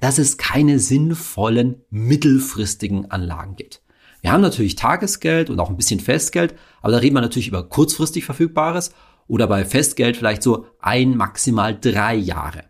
dass 0.01 0.19
es 0.19 0.37
keine 0.37 0.79
sinnvollen 0.79 1.83
mittelfristigen 1.91 3.11
Anlagen 3.11 3.57
gibt. 3.57 3.82
Wir 4.23 4.33
haben 4.33 4.41
natürlich 4.41 4.77
Tagesgeld 4.77 5.51
und 5.51 5.59
auch 5.59 5.69
ein 5.69 5.77
bisschen 5.77 6.01
Festgeld, 6.01 6.55
aber 6.81 6.93
da 6.93 6.99
reden 6.99 7.17
wir 7.17 7.21
natürlich 7.21 7.49
über 7.49 7.69
kurzfristig 7.69 8.25
verfügbares 8.25 8.95
oder 9.27 9.49
bei 9.49 9.65
Festgeld 9.65 10.17
vielleicht 10.17 10.43
so 10.43 10.67
ein, 10.81 11.17
maximal 11.17 11.79
drei 11.79 12.15
Jahre. 12.15 12.65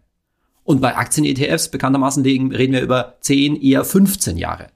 Und 0.64 0.80
bei 0.80 0.97
Aktien-ETFs 0.97 1.71
bekanntermaßen 1.71 2.23
reden 2.25 2.73
wir 2.73 2.80
über 2.80 3.18
10, 3.21 3.61
eher 3.61 3.85
15 3.85 4.38
Jahre. 4.38 4.68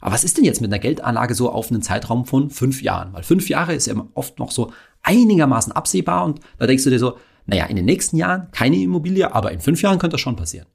Aber 0.00 0.14
was 0.14 0.24
ist 0.24 0.38
denn 0.38 0.44
jetzt 0.44 0.60
mit 0.60 0.72
einer 0.72 0.80
Geldanlage 0.80 1.34
so 1.34 1.50
auf 1.50 1.70
einen 1.70 1.82
Zeitraum 1.82 2.24
von 2.24 2.48
fünf 2.48 2.80
Jahren? 2.82 3.12
Weil 3.12 3.22
fünf 3.22 3.48
Jahre 3.48 3.74
ist 3.74 3.86
ja 3.86 3.94
oft 4.14 4.38
noch 4.38 4.50
so 4.50 4.72
einigermaßen 5.02 5.72
absehbar 5.72 6.24
und 6.24 6.40
da 6.58 6.66
denkst 6.66 6.84
du 6.84 6.90
dir 6.90 6.98
so, 6.98 7.18
naja, 7.44 7.66
in 7.66 7.76
den 7.76 7.84
nächsten 7.84 8.16
Jahren 8.16 8.48
keine 8.52 8.76
Immobilie, 8.76 9.34
aber 9.34 9.52
in 9.52 9.60
fünf 9.60 9.82
Jahren 9.82 9.98
könnte 9.98 10.14
das 10.14 10.20
schon 10.20 10.36
passieren. 10.36 10.66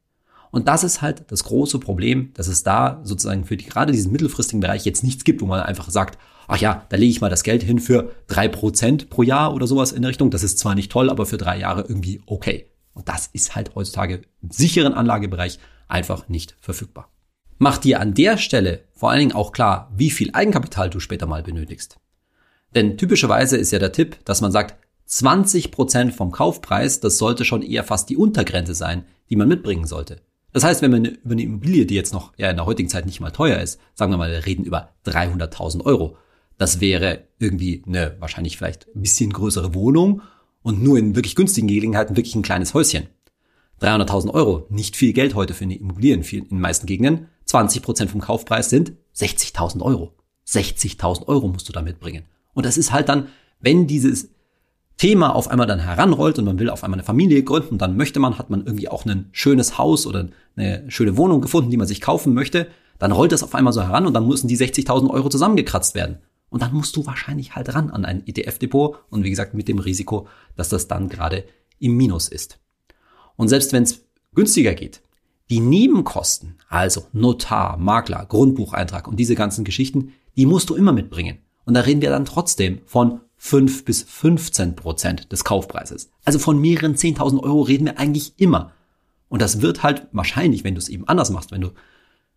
Und 0.52 0.68
das 0.68 0.84
ist 0.84 1.02
halt 1.02 1.26
das 1.30 1.44
große 1.44 1.80
Problem, 1.80 2.32
dass 2.34 2.48
es 2.48 2.64
da 2.64 3.02
sozusagen 3.04 3.46
für 3.46 3.58
die, 3.58 3.66
gerade 3.66 3.92
diesen 3.92 4.12
mittelfristigen 4.12 4.62
Bereich 4.62 4.86
jetzt 4.86 5.04
nichts 5.04 5.24
gibt, 5.24 5.42
wo 5.42 5.46
man 5.46 5.62
einfach 5.62 5.90
sagt, 5.90 6.18
ach 6.48 6.58
ja, 6.58 6.86
da 6.90 6.98
lege 6.98 7.12
ich 7.12 7.22
mal 7.22 7.30
das 7.30 7.44
Geld 7.44 7.64
hin 7.64 7.80
für 7.80 8.12
drei 8.28 8.48
Prozent 8.48 9.10
pro 9.10 9.24
Jahr 9.24 9.54
oder 9.54 9.68
sowas 9.68 9.92
in 9.92 10.02
der 10.02 10.10
Richtung. 10.10 10.32
Das 10.32 10.44
ist 10.44 10.60
zwar 10.60 10.76
nicht 10.76 10.92
toll, 10.92 11.10
aber 11.10 11.26
für 11.26 11.38
drei 11.38 11.60
Jahre 11.60 11.82
irgendwie 11.82 12.22
okay. 12.26 12.68
Und 12.94 13.10
das 13.10 13.28
ist 13.34 13.56
halt 13.56 13.76
heutzutage 13.76 14.22
im 14.42 14.52
sicheren 14.52 14.94
Anlagebereich 14.94 15.60
einfach 15.88 16.30
nicht 16.30 16.56
verfügbar. 16.60 17.12
Mach 17.60 17.78
dir 17.78 18.00
an 18.00 18.14
der 18.14 18.38
Stelle 18.38 18.86
vor 18.94 19.12
allen 19.12 19.20
Dingen 19.20 19.32
auch 19.34 19.52
klar, 19.52 19.92
wie 19.96 20.12
viel 20.12 20.32
Eigenkapital 20.34 20.90
du 20.90 21.00
später 21.00 21.26
mal 21.26 21.44
benötigst. 21.44 21.98
Denn 22.76 22.98
typischerweise 22.98 23.58
ist 23.58 23.72
ja 23.72 23.80
der 23.80 23.92
Tipp, 23.92 24.18
dass 24.26 24.42
man 24.42 24.52
sagt, 24.52 24.76
20 25.06 25.72
Prozent 25.72 26.14
vom 26.14 26.32
Kaufpreis, 26.32 27.00
das 27.00 27.18
sollte 27.18 27.46
schon 27.46 27.62
eher 27.62 27.84
fast 27.84 28.10
die 28.10 28.18
Untergrenze 28.18 28.76
sein, 28.76 29.06
die 29.30 29.36
man 29.36 29.48
mitbringen 29.48 29.88
sollte. 29.88 30.22
Das 30.54 30.64
heißt, 30.64 30.82
wenn 30.82 30.92
wir 30.92 31.12
über 31.12 31.34
eine 31.34 31.44
Immobilie, 31.44 31.86
die 31.86 31.96
jetzt 31.96 32.14
noch 32.14 32.34
ja 32.38 32.50
in 32.50 32.56
der 32.56 32.66
heutigen 32.66 32.90
Zeit 32.90 33.06
nicht 33.06 33.20
mal 33.20 33.32
teuer 33.32 33.60
ist, 33.60 33.80
sagen 33.94 34.12
wir 34.12 34.18
mal, 34.18 34.32
wir 34.32 34.46
reden 34.46 34.64
über 34.64 34.94
300.000 35.06 35.86
Euro, 35.86 36.18
das 36.58 36.80
wäre 36.82 37.26
irgendwie 37.38 37.84
eine 37.86 38.16
wahrscheinlich 38.20 38.58
vielleicht 38.58 38.88
ein 38.96 39.02
bisschen 39.02 39.32
größere 39.32 39.74
Wohnung 39.74 40.22
und 40.64 40.82
nur 40.82 40.98
in 40.98 41.16
wirklich 41.16 41.36
günstigen 41.36 41.68
Gelegenheiten 41.68 42.18
wirklich 42.18 42.36
ein 42.36 42.42
kleines 42.42 42.74
Häuschen. 42.74 43.08
300.000 43.82 44.34
Euro, 44.34 44.66
nicht 44.70 44.96
viel 44.96 45.14
Geld 45.14 45.36
heute 45.36 45.54
für 45.54 45.66
eine 45.66 45.78
Immobilie 45.78 46.14
in, 46.14 46.24
vielen, 46.24 46.44
in 46.46 46.58
den 46.58 46.62
meisten 46.62 46.88
Gegenden. 46.88 47.28
20 47.46 47.84
Prozent 47.84 48.12
vom 48.12 48.22
Kaufpreis 48.22 48.70
sind 48.70 48.94
60.000 49.16 49.82
Euro. 49.82 50.14
60.000 50.48 51.28
Euro 51.28 51.48
musst 51.48 51.70
du 51.70 51.74
da 51.74 51.82
mitbringen. 51.82 52.26
Und 52.54 52.66
das 52.66 52.78
ist 52.78 52.92
halt 52.92 53.10
dann, 53.10 53.28
wenn 53.60 53.86
dieses 53.86 54.30
Thema 54.98 55.36
auf 55.36 55.48
einmal 55.48 55.68
dann 55.68 55.80
heranrollt 55.80 56.40
und 56.40 56.46
man 56.46 56.60
will 56.60 56.70
auf 56.70 56.84
einmal 56.84 56.98
eine 56.98 57.06
Familie 57.06 57.44
gründen, 57.44 57.78
dann 57.78 57.98
möchte 57.98 58.20
man, 58.20 58.38
hat 58.38 58.50
man 58.50 58.66
irgendwie 58.66 58.90
auch 58.90 59.06
ein 59.06 59.30
schönes 59.32 59.78
Haus 59.78 60.08
oder 60.08 60.28
eine 60.56 60.90
schöne 60.90 61.18
Wohnung 61.18 61.42
gefunden, 61.42 61.70
die 61.70 61.78
man 61.78 61.88
sich 61.88 62.02
kaufen 62.02 62.34
möchte, 62.34 62.68
dann 62.98 63.12
rollt 63.12 63.32
das 63.32 63.44
auf 63.44 63.54
einmal 63.54 63.74
so 63.74 63.82
heran 63.84 64.08
und 64.08 64.14
dann 64.14 64.28
müssen 64.28 64.48
die 64.48 64.58
60.000 64.58 65.10
Euro 65.10 65.30
zusammengekratzt 65.30 65.94
werden. 65.94 66.18
Und 66.50 66.62
dann 66.62 66.74
musst 66.74 66.96
du 66.96 67.06
wahrscheinlich 67.06 67.56
halt 67.56 67.74
ran 67.76 67.92
an 67.92 68.06
ein 68.06 68.26
ETF-Depot 68.26 68.98
und 69.10 69.24
wie 69.24 69.30
gesagt 69.30 69.54
mit 69.54 69.68
dem 69.68 69.80
Risiko, 69.80 70.28
dass 70.56 70.70
das 70.70 70.88
dann 70.88 71.10
gerade 71.10 71.44
im 71.78 71.96
Minus 71.96 72.28
ist. 72.30 72.60
Und 73.36 73.50
selbst 73.50 73.74
wenn 73.74 73.84
es 73.84 74.06
günstiger 74.34 74.74
geht, 74.74 75.02
die 75.50 75.60
Nebenkosten, 75.60 76.56
also 76.70 77.06
Notar, 77.14 77.78
Makler, 77.78 78.26
Grundbucheintrag 78.26 79.08
und 79.08 79.18
diese 79.18 79.36
ganzen 79.36 79.64
Geschichten, 79.64 80.14
die 80.36 80.46
musst 80.46 80.70
du 80.70 80.76
immer 80.76 80.92
mitbringen. 80.92 81.38
Und 81.66 81.74
da 81.74 81.82
reden 81.82 82.02
wir 82.02 82.10
dann 82.10 82.26
trotzdem 82.26 82.80
von 82.86 83.22
5 83.38 83.86
bis 83.86 84.04
15 84.04 84.76
Prozent 84.76 85.32
des 85.32 85.44
Kaufpreises. 85.44 86.12
Also 86.26 86.40
von 86.40 86.60
mehreren 86.60 86.96
10.000 86.96 87.42
Euro 87.42 87.62
reden 87.62 87.86
wir 87.86 88.00
eigentlich 88.00 88.34
immer. 88.38 88.72
Und 89.30 89.42
das 89.42 89.62
wird 89.62 89.84
halt 89.84 90.08
wahrscheinlich, 90.12 90.64
wenn 90.64 90.76
du 90.76 90.80
es 90.80 90.90
eben 90.90 91.08
anders 91.08 91.30
machst, 91.30 91.52
wenn 91.52 91.62
du 91.62 91.72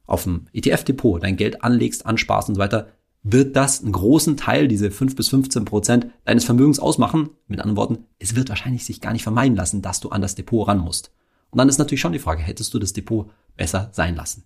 auf 0.07 0.25
dem 0.25 0.47
ETF-Depot 0.53 1.23
dein 1.23 1.37
Geld 1.37 1.63
anlegst, 1.63 2.05
ansparst 2.05 2.49
und 2.49 2.57
so 2.57 2.61
weiter, 2.61 2.89
wird 3.23 3.55
das 3.55 3.83
einen 3.83 3.93
großen 3.93 4.37
Teil, 4.37 4.67
diese 4.67 4.91
5 4.91 5.15
bis 5.15 5.29
15 5.29 5.65
Prozent 5.65 6.07
deines 6.25 6.45
Vermögens 6.45 6.79
ausmachen. 6.79 7.31
Mit 7.47 7.61
anderen 7.61 7.77
Worten, 7.77 8.07
es 8.19 8.35
wird 8.35 8.49
wahrscheinlich 8.49 8.85
sich 8.85 9.01
gar 9.01 9.13
nicht 9.13 9.23
vermeiden 9.23 9.57
lassen, 9.57 9.83
dass 9.83 10.01
du 10.01 10.09
an 10.09 10.23
das 10.23 10.35
Depot 10.35 10.67
ran 10.67 10.79
musst. 10.79 11.13
Und 11.51 11.59
dann 11.59 11.69
ist 11.69 11.79
natürlich 11.79 12.01
schon 12.01 12.13
die 12.13 12.19
Frage, 12.19 12.43
hättest 12.43 12.73
du 12.75 12.79
das 12.79 12.93
Depot 12.93 13.31
besser 13.57 13.91
sein 13.93 14.17
lassen? 14.17 14.45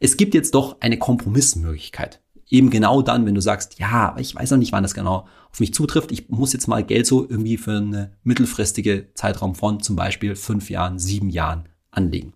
Es 0.00 0.16
gibt 0.16 0.34
jetzt 0.34 0.54
doch 0.54 0.80
eine 0.80 0.98
Kompromissmöglichkeit. 0.98 2.20
Eben 2.54 2.70
genau 2.70 3.02
dann, 3.02 3.26
wenn 3.26 3.34
du 3.34 3.40
sagst, 3.40 3.80
ja, 3.80 4.14
ich 4.16 4.32
weiß 4.32 4.52
noch 4.52 4.58
nicht, 4.58 4.70
wann 4.70 4.84
das 4.84 4.94
genau 4.94 5.26
auf 5.50 5.58
mich 5.58 5.74
zutrifft. 5.74 6.12
Ich 6.12 6.28
muss 6.28 6.52
jetzt 6.52 6.68
mal 6.68 6.84
Geld 6.84 7.04
so 7.04 7.28
irgendwie 7.28 7.56
für 7.56 7.78
eine 7.78 8.12
mittelfristige 8.22 9.12
Zeitraum 9.14 9.56
von 9.56 9.80
zum 9.80 9.96
Beispiel 9.96 10.36
fünf 10.36 10.70
Jahren, 10.70 11.00
sieben 11.00 11.30
Jahren 11.30 11.68
anlegen. 11.90 12.32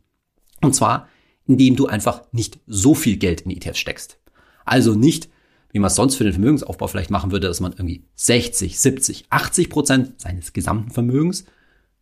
Und 0.60 0.74
zwar, 0.74 1.06
indem 1.46 1.76
du 1.76 1.86
einfach 1.86 2.24
nicht 2.32 2.58
so 2.66 2.96
viel 2.96 3.16
Geld 3.16 3.42
in 3.42 3.52
ETFs 3.52 3.78
steckst. 3.78 4.18
Also 4.64 4.96
nicht, 4.96 5.28
wie 5.70 5.78
man 5.78 5.86
es 5.86 5.94
sonst 5.94 6.16
für 6.16 6.24
den 6.24 6.32
Vermögensaufbau 6.32 6.88
vielleicht 6.88 7.12
machen 7.12 7.30
würde, 7.30 7.46
dass 7.46 7.60
man 7.60 7.70
irgendwie 7.70 8.02
60, 8.16 8.80
70, 8.80 9.26
80 9.30 9.70
Prozent 9.70 10.20
seines 10.20 10.52
gesamten 10.52 10.90
Vermögens 10.90 11.44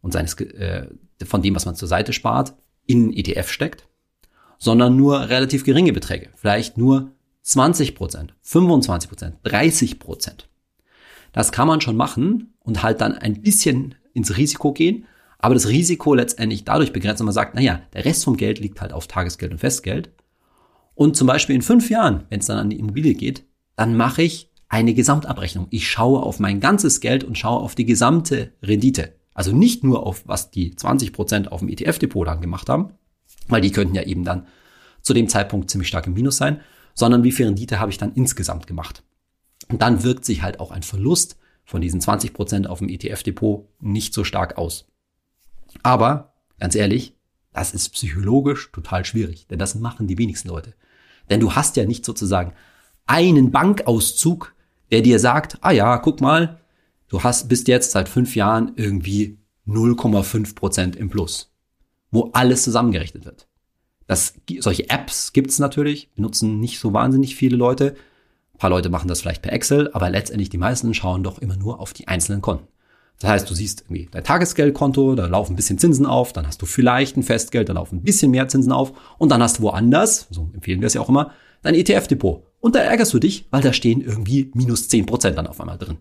und 0.00 0.14
seines, 0.14 0.40
äh, 0.40 0.86
von 1.22 1.42
dem, 1.42 1.54
was 1.54 1.66
man 1.66 1.76
zur 1.76 1.88
Seite 1.88 2.14
spart, 2.14 2.54
in 2.86 3.12
ETF 3.12 3.50
steckt, 3.50 3.86
sondern 4.56 4.96
nur 4.96 5.28
relativ 5.28 5.64
geringe 5.64 5.92
Beträge. 5.92 6.30
Vielleicht 6.34 6.78
nur 6.78 7.12
20 7.46 7.94
Prozent, 7.94 8.34
25 8.42 9.08
Prozent, 9.08 9.36
30 9.44 10.00
Prozent. 10.00 10.48
Das 11.32 11.52
kann 11.52 11.68
man 11.68 11.80
schon 11.80 11.96
machen 11.96 12.54
und 12.58 12.82
halt 12.82 13.00
dann 13.00 13.14
ein 13.14 13.40
bisschen 13.40 13.94
ins 14.14 14.36
Risiko 14.36 14.72
gehen, 14.72 15.06
aber 15.38 15.54
das 15.54 15.68
Risiko 15.68 16.14
letztendlich 16.14 16.64
dadurch 16.64 16.92
begrenzt, 16.92 17.20
wenn 17.20 17.26
man 17.26 17.34
sagt, 17.34 17.54
naja, 17.54 17.82
der 17.92 18.04
Rest 18.04 18.24
vom 18.24 18.36
Geld 18.36 18.58
liegt 18.58 18.80
halt 18.80 18.92
auf 18.92 19.06
Tagesgeld 19.06 19.52
und 19.52 19.58
Festgeld 19.58 20.10
und 20.96 21.16
zum 21.16 21.28
Beispiel 21.28 21.54
in 21.54 21.62
fünf 21.62 21.88
Jahren, 21.88 22.24
wenn 22.30 22.40
es 22.40 22.46
dann 22.46 22.58
an 22.58 22.70
die 22.70 22.80
Immobilie 22.80 23.14
geht, 23.14 23.44
dann 23.76 23.96
mache 23.96 24.22
ich 24.22 24.50
eine 24.68 24.92
Gesamtabrechnung. 24.94 25.68
Ich 25.70 25.88
schaue 25.88 26.24
auf 26.24 26.40
mein 26.40 26.58
ganzes 26.58 27.00
Geld 27.00 27.22
und 27.22 27.38
schaue 27.38 27.60
auf 27.60 27.76
die 27.76 27.84
gesamte 27.84 28.54
Rendite. 28.60 29.14
Also 29.34 29.54
nicht 29.54 29.84
nur 29.84 30.04
auf, 30.04 30.26
was 30.26 30.50
die 30.50 30.74
20 30.74 31.12
Prozent 31.12 31.52
auf 31.52 31.60
dem 31.60 31.68
ETF-Depot 31.68 32.26
dann 32.26 32.40
gemacht 32.40 32.68
haben, 32.68 32.94
weil 33.46 33.60
die 33.60 33.70
könnten 33.70 33.94
ja 33.94 34.02
eben 34.02 34.24
dann 34.24 34.48
zu 35.00 35.14
dem 35.14 35.28
Zeitpunkt 35.28 35.70
ziemlich 35.70 35.86
stark 35.86 36.08
im 36.08 36.14
Minus 36.14 36.38
sein, 36.38 36.60
sondern 36.96 37.22
wie 37.22 37.30
viel 37.30 37.46
Rendite 37.46 37.78
habe 37.78 37.92
ich 37.92 37.98
dann 37.98 38.14
insgesamt 38.14 38.66
gemacht. 38.66 39.04
Und 39.68 39.82
dann 39.82 40.02
wirkt 40.02 40.24
sich 40.24 40.42
halt 40.42 40.58
auch 40.58 40.72
ein 40.72 40.82
Verlust 40.82 41.36
von 41.64 41.80
diesen 41.80 42.00
20 42.00 42.32
Prozent 42.32 42.66
auf 42.66 42.80
dem 42.80 42.88
ETF-Depot 42.88 43.68
nicht 43.80 44.14
so 44.14 44.24
stark 44.24 44.56
aus. 44.56 44.86
Aber, 45.82 46.34
ganz 46.58 46.74
ehrlich, 46.74 47.14
das 47.52 47.74
ist 47.74 47.90
psychologisch 47.90 48.70
total 48.72 49.04
schwierig, 49.04 49.46
denn 49.46 49.58
das 49.58 49.74
machen 49.74 50.06
die 50.06 50.18
wenigsten 50.18 50.48
Leute. 50.48 50.74
Denn 51.28 51.40
du 51.40 51.54
hast 51.54 51.76
ja 51.76 51.84
nicht 51.84 52.04
sozusagen 52.04 52.52
einen 53.06 53.50
Bankauszug, 53.50 54.54
der 54.90 55.02
dir 55.02 55.18
sagt, 55.18 55.58
ah 55.60 55.72
ja, 55.72 55.98
guck 55.98 56.20
mal, 56.20 56.60
du 57.08 57.22
hast, 57.22 57.48
bist 57.48 57.68
jetzt 57.68 57.90
seit 57.90 58.08
fünf 58.08 58.36
Jahren 58.36 58.72
irgendwie 58.76 59.38
0,5 59.66 60.54
Prozent 60.54 60.96
im 60.96 61.10
Plus, 61.10 61.52
wo 62.10 62.30
alles 62.32 62.62
zusammengerechnet 62.62 63.24
wird. 63.24 63.48
Das, 64.06 64.34
solche 64.60 64.88
Apps 64.88 65.32
gibt's 65.32 65.58
natürlich, 65.58 66.12
benutzen 66.14 66.60
nicht 66.60 66.78
so 66.78 66.92
wahnsinnig 66.92 67.34
viele 67.34 67.56
Leute. 67.56 67.96
Ein 68.54 68.58
paar 68.58 68.70
Leute 68.70 68.88
machen 68.88 69.08
das 69.08 69.20
vielleicht 69.20 69.42
per 69.42 69.52
Excel, 69.52 69.90
aber 69.92 70.10
letztendlich 70.10 70.48
die 70.48 70.58
meisten 70.58 70.94
schauen 70.94 71.22
doch 71.22 71.38
immer 71.38 71.56
nur 71.56 71.80
auf 71.80 71.92
die 71.92 72.08
einzelnen 72.08 72.40
Konten. 72.40 72.66
Das 73.18 73.30
heißt, 73.30 73.50
du 73.50 73.54
siehst 73.54 73.82
irgendwie 73.82 74.08
dein 74.10 74.24
Tagesgeldkonto, 74.24 75.14
da 75.14 75.26
laufen 75.26 75.54
ein 75.54 75.56
bisschen 75.56 75.78
Zinsen 75.78 76.06
auf, 76.06 76.32
dann 76.32 76.46
hast 76.46 76.60
du 76.60 76.66
vielleicht 76.66 77.16
ein 77.16 77.22
Festgeld, 77.22 77.68
da 77.68 77.72
laufen 77.72 77.96
ein 77.96 78.02
bisschen 78.02 78.30
mehr 78.30 78.46
Zinsen 78.48 78.72
auf 78.72 78.92
und 79.18 79.30
dann 79.30 79.42
hast 79.42 79.58
du 79.58 79.62
woanders, 79.62 80.26
so 80.30 80.50
empfehlen 80.52 80.80
wir 80.80 80.86
es 80.86 80.94
ja 80.94 81.00
auch 81.00 81.08
immer, 81.08 81.32
dein 81.62 81.74
ETF-Depot. 81.74 82.42
Und 82.60 82.74
da 82.74 82.80
ärgerst 82.80 83.14
du 83.14 83.18
dich, 83.18 83.46
weil 83.50 83.62
da 83.62 83.72
stehen 83.72 84.02
irgendwie 84.02 84.50
minus 84.54 84.88
zehn 84.88 85.06
Prozent 85.06 85.38
dann 85.38 85.46
auf 85.46 85.60
einmal 85.60 85.78
drin. 85.78 85.98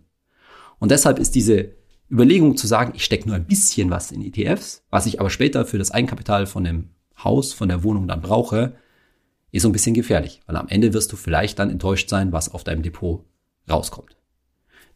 Und 0.79 0.91
deshalb 0.91 1.19
ist 1.19 1.35
diese 1.35 1.71
Überlegung 2.11 2.57
zu 2.57 2.67
sagen, 2.67 2.93
ich 2.95 3.05
stecke 3.05 3.27
nur 3.27 3.35
ein 3.35 3.45
bisschen 3.45 3.89
was 3.89 4.11
in 4.11 4.21
ETFs, 4.21 4.83
was 4.89 5.05
ich 5.05 5.19
aber 5.19 5.29
später 5.29 5.65
für 5.65 5.77
das 5.77 5.91
Eigenkapital 5.91 6.45
von 6.47 6.63
dem 6.63 6.89
Haus, 7.23 7.53
von 7.53 7.69
der 7.69 7.83
Wohnung 7.83 8.07
dann 8.07 8.21
brauche, 8.21 8.75
ist 9.51 9.63
so 9.63 9.69
ein 9.69 9.73
bisschen 9.73 9.93
gefährlich, 9.93 10.41
weil 10.47 10.57
am 10.57 10.67
Ende 10.67 10.93
wirst 10.93 11.11
du 11.11 11.15
vielleicht 11.15 11.59
dann 11.59 11.69
enttäuscht 11.69 12.09
sein, 12.09 12.31
was 12.31 12.53
auf 12.53 12.63
deinem 12.63 12.83
Depot 12.83 13.23
rauskommt. 13.69 14.17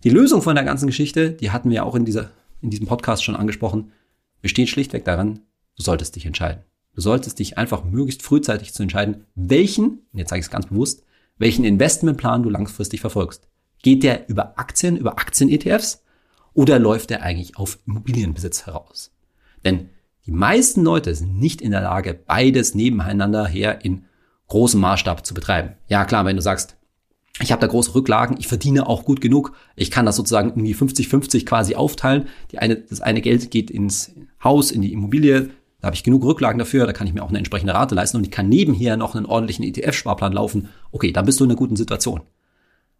Die 0.04 0.10
Lösung 0.10 0.42
von 0.42 0.56
der 0.56 0.64
ganzen 0.64 0.88
Geschichte, 0.88 1.32
die 1.32 1.52
hatten 1.52 1.70
wir 1.70 1.86
auch 1.86 1.96
in, 1.96 2.06
dieser, 2.06 2.32
in 2.62 2.70
diesem 2.70 2.88
Podcast 2.88 3.24
schon 3.24 3.36
angesprochen, 3.36 3.92
besteht 4.42 4.70
schlichtweg 4.70 5.06
daran, 5.06 5.42
du 5.76 5.84
solltest 5.84 6.16
dich 6.16 6.26
entscheiden. 6.26 6.64
Du 6.94 7.02
solltest 7.02 7.40
dich 7.40 7.58
einfach 7.58 7.84
möglichst 7.84 8.24
frühzeitig 8.24 8.74
zu 8.74 8.84
entscheiden, 8.84 9.26
welchen, 9.36 10.00
und 10.12 10.20
jetzt 10.20 10.30
sage 10.30 10.40
ich 10.40 10.46
es 10.46 10.52
ganz 10.52 10.68
bewusst, 10.68 11.04
welchen 11.38 11.64
Investmentplan 11.64 12.44
du 12.44 12.50
langfristig 12.50 13.02
verfolgst. 13.02 13.48
Geht 13.82 14.04
der 14.04 14.28
über 14.28 14.60
Aktien, 14.60 14.98
über 14.98 15.18
Aktien-ETFs 15.20 16.04
oder 16.54 16.80
läuft 16.80 17.10
der 17.12 17.24
eigentlich 17.24 17.58
auf 17.58 17.80
Immobilienbesitz 17.88 18.66
heraus? 18.66 19.12
Denn 19.64 19.90
die 20.30 20.36
meisten 20.36 20.84
Leute 20.84 21.16
sind 21.16 21.40
nicht 21.40 21.60
in 21.60 21.72
der 21.72 21.82
Lage, 21.82 22.14
beides 22.14 22.76
nebeneinander 22.76 23.48
her 23.48 23.84
in 23.84 24.06
großem 24.48 24.80
Maßstab 24.80 25.26
zu 25.26 25.34
betreiben. 25.34 25.72
Ja 25.88 26.06
klar, 26.06 26.24
wenn 26.24 26.36
du 26.36 26.42
sagst, 26.44 26.78
ich 27.42 27.52
habe 27.52 27.62
da 27.62 27.66
große 27.66 27.96
Rücklagen, 27.96 28.38
ich 28.38 28.48
verdiene 28.48 28.86
auch 28.86 29.06
gut 29.06 29.22
genug, 29.22 29.54
ich 29.76 29.90
kann 29.90 30.06
das 30.06 30.16
sozusagen 30.16 30.50
irgendwie 30.50 30.76
50-50 30.76 31.48
quasi 31.48 31.74
aufteilen. 31.74 32.28
Die 32.52 32.60
eine, 32.60 32.76
das 32.76 33.02
eine 33.02 33.22
Geld 33.22 33.50
geht 33.50 33.72
ins 33.72 34.12
Haus, 34.44 34.70
in 34.70 34.84
die 34.84 34.94
Immobilie, 34.94 35.50
da 35.82 35.88
habe 35.88 35.96
ich 35.96 36.04
genug 36.04 36.24
Rücklagen 36.24 36.60
dafür, 36.60 36.86
da 36.86 36.94
kann 36.94 37.08
ich 37.08 37.14
mir 37.14 37.24
auch 37.24 37.30
eine 37.30 37.40
entsprechende 37.40 37.74
Rate 37.74 37.96
leisten 37.96 38.18
und 38.18 38.24
ich 38.24 38.32
kann 38.32 38.50
nebenher 38.50 38.98
noch 38.98 39.16
einen 39.16 39.26
ordentlichen 39.26 39.66
ETF-Sparplan 39.66 40.34
laufen. 40.34 40.70
Okay, 40.92 41.12
dann 41.12 41.26
bist 41.26 41.40
du 41.40 41.46
in 41.46 41.50
einer 41.50 41.58
guten 41.58 41.76
Situation. 41.76 42.22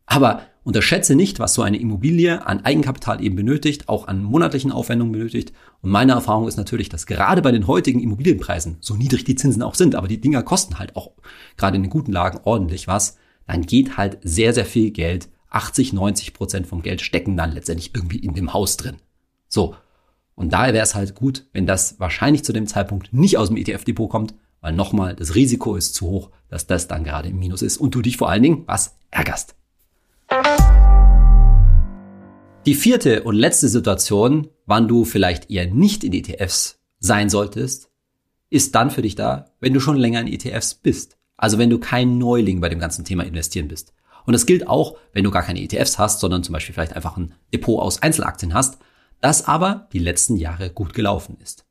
Aber 0.10 0.42
unterschätze 0.64 1.16
nicht, 1.16 1.40
was 1.40 1.54
so 1.54 1.62
eine 1.62 1.80
Immobilie 1.80 2.46
an 2.46 2.66
Eigenkapital 2.66 3.24
eben 3.24 3.36
benötigt, 3.36 3.88
auch 3.88 4.08
an 4.08 4.24
monatlichen 4.24 4.72
Aufwendungen 4.72 5.12
benötigt. 5.12 5.54
Und 5.82 5.92
meine 5.92 6.14
Erfahrung 6.14 6.48
ist 6.48 6.58
natürlich, 6.58 6.90
dass 6.90 7.06
gerade 7.06 7.44
bei 7.44 7.52
den 7.52 7.68
heutigen 7.68 8.02
Immobilienpreisen, 8.02 8.78
so 8.82 8.96
niedrig 8.96 9.24
die 9.24 9.36
Zinsen 9.36 9.62
auch 9.62 9.76
sind, 9.76 9.94
aber 9.94 10.08
die 10.08 10.20
Dinger 10.20 10.42
kosten 10.42 10.80
halt 10.80 10.96
auch 10.96 11.12
gerade 11.58 11.78
in 11.78 11.84
den 11.84 11.92
guten 11.92 12.12
Lagen 12.12 12.40
ordentlich 12.44 12.88
was, 12.88 13.18
dann 13.46 13.62
geht 13.62 13.98
halt 13.98 14.18
sehr, 14.24 14.54
sehr 14.54 14.66
viel 14.66 14.90
Geld, 14.90 15.30
80, 15.52 15.94
90 15.94 16.34
Prozent 16.34 16.68
vom 16.68 16.82
Geld 16.82 17.02
stecken 17.02 17.38
dann 17.38 17.52
letztendlich 17.52 17.92
irgendwie 17.96 18.20
in 18.20 18.34
dem 18.34 18.52
Haus 18.52 18.78
drin. 18.78 18.98
So. 19.48 19.76
Und 20.34 20.54
daher 20.54 20.74
wäre 20.74 20.84
es 20.84 20.96
halt 20.96 21.16
gut, 21.16 21.46
wenn 21.54 21.68
das 21.68 22.00
wahrscheinlich 22.00 22.44
zu 22.44 22.54
dem 22.54 22.66
Zeitpunkt 22.66 23.14
nicht 23.14 23.38
aus 23.38 23.50
dem 23.50 23.58
ETF-Depot 23.58 24.10
kommt, 24.10 24.34
weil 24.62 24.74
nochmal, 24.74 25.16
das 25.16 25.36
Risiko 25.36 25.76
ist 25.76 25.94
zu 25.94 26.08
hoch, 26.08 26.30
dass 26.48 26.66
das 26.66 26.88
dann 26.88 27.04
gerade 27.04 27.30
im 27.30 27.38
Minus 27.38 27.62
ist 27.62 27.78
und 27.78 27.94
du 27.94 28.02
dich 28.02 28.18
vor 28.18 28.30
allen 28.30 28.44
Dingen 28.44 28.64
was 28.66 28.98
ärgerst. 29.12 29.59
Die 32.66 32.76
vierte 32.76 33.24
und 33.24 33.36
letzte 33.36 33.70
Situation, 33.70 34.50
wann 34.66 34.90
du 34.90 35.06
vielleicht 35.06 35.50
eher 35.50 35.68
nicht 35.68 36.04
in 36.04 36.12
ETFs 36.12 36.80
sein 37.00 37.30
solltest, 37.30 37.90
ist 38.50 38.76
dann 38.76 38.92
für 38.92 39.02
dich 39.02 39.16
da, 39.16 39.54
wenn 39.62 39.74
du 39.74 39.80
schon 39.80 39.96
länger 39.96 40.22
in 40.22 40.28
ETFs 40.28 40.76
bist. 40.76 41.18
Also 41.38 41.58
wenn 41.58 41.70
du 41.70 41.80
kein 41.80 42.18
Neuling 42.18 42.60
bei 42.60 42.68
dem 42.68 42.80
ganzen 42.80 43.06
Thema 43.06 43.24
investieren 43.24 43.70
bist. 43.70 43.94
Und 44.26 44.34
das 44.34 44.46
gilt 44.46 44.68
auch, 44.68 44.98
wenn 45.14 45.24
du 45.24 45.32
gar 45.32 45.44
keine 45.44 45.62
ETFs 45.62 45.98
hast, 45.98 46.20
sondern 46.20 46.44
zum 46.44 46.52
Beispiel 46.52 46.74
vielleicht 46.74 46.96
einfach 46.96 47.16
ein 47.16 47.34
Depot 47.54 47.80
aus 47.80 48.02
Einzelaktien 48.04 48.54
hast, 48.54 48.78
das 49.22 49.48
aber 49.48 49.88
die 49.94 50.00
letzten 50.00 50.36
Jahre 50.36 50.70
gut 50.70 50.94
gelaufen 50.94 51.38
ist. 51.42 51.66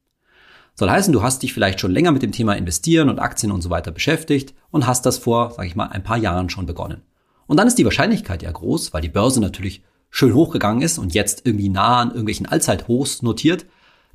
Soll 0.74 0.90
heißen, 0.90 1.12
du 1.12 1.22
hast 1.22 1.42
dich 1.42 1.52
vielleicht 1.52 1.80
schon 1.80 1.92
länger 1.92 2.12
mit 2.12 2.22
dem 2.22 2.32
Thema 2.32 2.54
Investieren 2.54 3.10
und 3.10 3.18
Aktien 3.18 3.52
und 3.52 3.60
so 3.60 3.68
weiter 3.68 3.90
beschäftigt 3.90 4.54
und 4.70 4.86
hast 4.86 5.04
das 5.04 5.18
vor, 5.18 5.50
sag 5.50 5.66
ich 5.66 5.76
mal, 5.76 5.88
ein 5.88 6.02
paar 6.02 6.16
Jahren 6.16 6.48
schon 6.48 6.66
begonnen. 6.66 7.02
Und 7.46 7.58
dann 7.58 7.66
ist 7.66 7.78
die 7.78 7.84
Wahrscheinlichkeit 7.84 8.42
ja 8.42 8.50
groß, 8.50 8.94
weil 8.94 9.02
die 9.02 9.08
Börse 9.08 9.40
natürlich 9.40 9.82
schön 10.10 10.34
hochgegangen 10.34 10.82
ist 10.82 10.98
und 10.98 11.14
jetzt 11.14 11.46
irgendwie 11.46 11.68
nah 11.68 12.00
an 12.00 12.08
irgendwelchen 12.08 12.46
Allzeithochs 12.46 13.22
notiert, 13.22 13.66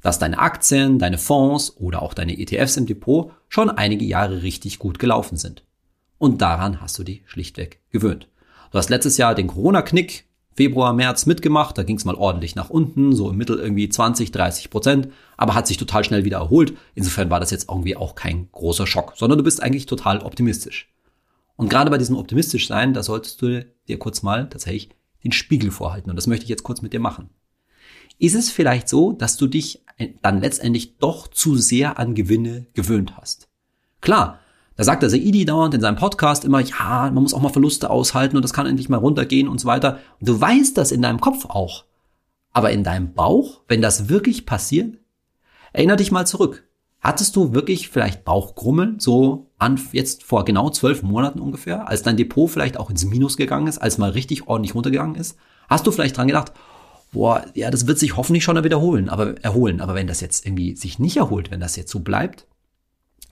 dass 0.02 0.20
deine 0.20 0.40
Aktien, 0.40 1.00
deine 1.00 1.18
Fonds 1.18 1.78
oder 1.78 2.02
auch 2.02 2.14
deine 2.14 2.38
ETFs 2.38 2.78
im 2.78 2.86
Depot 2.86 3.32
schon 3.48 3.70
einige 3.70 4.06
Jahre 4.06 4.44
richtig 4.44 4.80
gut 4.80 5.00
gelaufen 5.00 5.38
sind. 5.38 5.64
Und 6.18 6.42
daran 6.42 6.82
hast 6.82 6.98
du 7.00 7.04
dich 7.04 7.24
schlichtweg 7.26 7.82
gewöhnt. 7.92 8.28
Du 8.72 8.78
hast 8.78 8.90
letztes 8.90 9.18
Jahr 9.18 9.36
den 9.36 9.48
Corona-Knick 9.48 10.26
Februar, 10.56 10.94
März 10.94 11.26
mitgemacht, 11.26 11.78
da 11.78 11.84
ging 11.84 11.98
es 11.98 12.06
mal 12.06 12.16
ordentlich 12.16 12.56
nach 12.56 12.70
unten, 12.70 13.16
so 13.16 13.30
im 13.30 13.38
Mittel 13.38 13.58
irgendwie 13.58 13.90
20, 13.90 14.32
30 14.32 14.70
Prozent, 14.70 15.10
aber 15.36 15.56
hat 15.56 15.66
sich 15.66 15.78
total 15.78 16.04
schnell 16.04 16.26
wieder 16.26 16.38
erholt. 16.38 16.74
Insofern 16.94 17.30
war 17.30 17.40
das 17.40 17.50
jetzt 17.50 17.70
irgendwie 17.70 17.96
auch 17.96 18.14
kein 18.14 18.50
großer 18.52 18.86
Schock, 18.86 19.14
sondern 19.16 19.40
du 19.40 19.44
bist 19.44 19.64
eigentlich 19.64 19.88
total 19.88 20.20
optimistisch. 20.20 20.94
Und 21.56 21.70
gerade 21.70 21.90
bei 21.90 21.98
diesem 21.98 22.18
optimistisch 22.18 22.68
sein, 22.68 22.94
da 22.94 23.02
solltest 23.02 23.42
du 23.42 23.66
dir 23.88 24.00
kurz 24.00 24.22
mal 24.22 24.48
tatsächlich 24.50 24.90
den 25.24 25.32
Spiegel 25.32 25.72
vorhalten. 25.72 26.10
Und 26.10 26.16
das 26.16 26.28
möchte 26.28 26.44
ich 26.44 26.50
jetzt 26.50 26.64
kurz 26.64 26.82
mit 26.82 26.94
dir 26.94 27.00
machen. 27.00 27.30
Ist 28.20 28.36
es 28.36 28.50
vielleicht 28.50 28.88
so, 28.90 29.14
dass 29.14 29.38
du 29.38 29.48
dich 29.48 29.84
dann 30.22 30.42
letztendlich 30.42 30.98
doch 30.98 31.28
zu 31.28 31.58
sehr 31.58 32.00
an 32.00 32.16
Gewinne 32.16 32.68
gewöhnt 32.74 33.18
hast? 33.18 33.48
Klar, 34.02 34.40
da 34.76 34.84
sagt 34.84 35.04
der 35.04 35.10
Saidi 35.10 35.46
dauernd 35.46 35.74
in 35.74 35.82
seinem 35.82 35.98
Podcast 35.98 36.46
immer, 36.46 36.60
ja, 36.60 37.12
man 37.14 37.24
muss 37.24 37.34
auch 37.34 37.42
mal 37.42 37.50
Verluste 37.50 37.90
aushalten 37.90 38.36
und 38.36 38.44
das 38.44 38.54
kann 38.54 38.66
endlich 38.66 38.90
mal 38.90 38.98
runtergehen 38.98 39.48
und 39.48 39.60
so 39.60 39.68
weiter. 39.68 40.00
Und 40.20 40.30
du 40.30 40.40
weißt 40.40 40.78
das 40.78 40.92
in 40.92 41.02
deinem 41.02 41.22
Kopf 41.22 41.46
auch. 41.46 41.86
Aber 42.52 42.72
in 42.72 42.84
deinem 42.84 43.14
Bauch, 43.14 43.62
wenn 43.68 43.82
das 43.82 44.10
wirklich 44.10 44.46
passiert, 44.46 44.98
erinner 45.74 45.96
dich 45.96 46.12
mal 46.12 46.26
zurück. 46.26 46.68
Hattest 47.00 47.36
du 47.36 47.54
wirklich 47.54 47.90
vielleicht 47.90 48.24
Bauchgrummeln, 48.24 49.00
so 49.00 49.52
an 49.64 49.80
jetzt 49.92 50.24
vor 50.24 50.46
genau 50.46 50.70
zwölf 50.70 51.02
Monaten 51.04 51.40
ungefähr, 51.40 51.88
als 51.88 52.04
dein 52.04 52.18
Depot 52.18 52.50
vielleicht 52.50 52.78
auch 52.78 52.90
ins 52.90 53.06
Minus 53.06 53.38
gegangen 53.38 53.68
ist, 53.68 53.80
als 53.80 53.98
mal 53.98 54.12
richtig 54.12 54.48
ordentlich 54.48 54.76
runtergegangen 54.76 55.16
ist? 55.16 55.38
Hast 55.70 55.88
du 55.88 55.92
vielleicht 55.92 56.18
dran 56.18 56.28
gedacht, 56.28 56.52
boah, 57.12 57.46
ja, 57.54 57.72
das 57.72 57.88
wird 57.88 58.00
sich 58.00 58.18
hoffentlich 58.18 58.44
schon 58.44 58.62
wiederholen, 58.64 59.10
aber 59.10 59.42
erholen. 59.44 59.82
Aber 59.82 59.96
wenn 59.96 60.08
das 60.08 60.22
jetzt 60.22 60.46
irgendwie 60.46 60.76
sich 60.76 61.00
nicht 61.00 61.18
erholt, 61.18 61.52
wenn 61.52 61.60
das 61.60 61.76
jetzt 61.76 61.92
so 61.92 62.00
bleibt, 62.00 62.46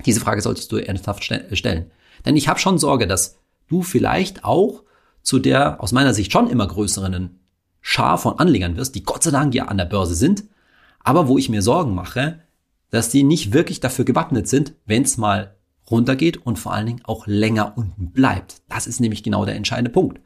diese 0.05 0.21
Frage 0.21 0.41
solltest 0.41 0.71
du 0.71 0.77
ernsthaft 0.77 1.23
stellen. 1.23 1.91
Denn 2.25 2.35
ich 2.35 2.47
habe 2.47 2.59
schon 2.59 2.77
Sorge, 2.77 3.07
dass 3.07 3.37
du 3.67 3.81
vielleicht 3.81 4.43
auch 4.43 4.83
zu 5.21 5.39
der 5.39 5.81
aus 5.81 5.91
meiner 5.91 6.13
Sicht 6.13 6.31
schon 6.31 6.49
immer 6.49 6.67
größeren 6.67 7.39
Schar 7.81 8.17
von 8.17 8.39
Anlegern 8.39 8.77
wirst, 8.77 8.95
die 8.95 9.03
Gott 9.03 9.23
sei 9.23 9.31
Dank 9.31 9.53
ja 9.53 9.65
an 9.65 9.77
der 9.77 9.85
Börse 9.85 10.15
sind, 10.15 10.45
aber 10.99 11.27
wo 11.27 11.37
ich 11.37 11.49
mir 11.49 11.61
Sorgen 11.61 11.95
mache, 11.95 12.39
dass 12.91 13.09
die 13.09 13.23
nicht 13.23 13.53
wirklich 13.53 13.79
dafür 13.79 14.05
gewappnet 14.05 14.47
sind, 14.47 14.73
wenn 14.85 15.03
es 15.03 15.17
mal 15.17 15.55
runtergeht 15.91 16.37
und 16.45 16.57
vor 16.57 16.73
allen 16.73 16.85
Dingen 16.85 17.01
auch 17.03 17.27
länger 17.27 17.73
unten 17.77 18.11
bleibt. 18.11 18.61
Das 18.69 18.87
ist 18.87 18.99
nämlich 18.99 19.23
genau 19.23 19.45
der 19.45 19.55
entscheidende 19.55 19.91
Punkt. 19.91 20.19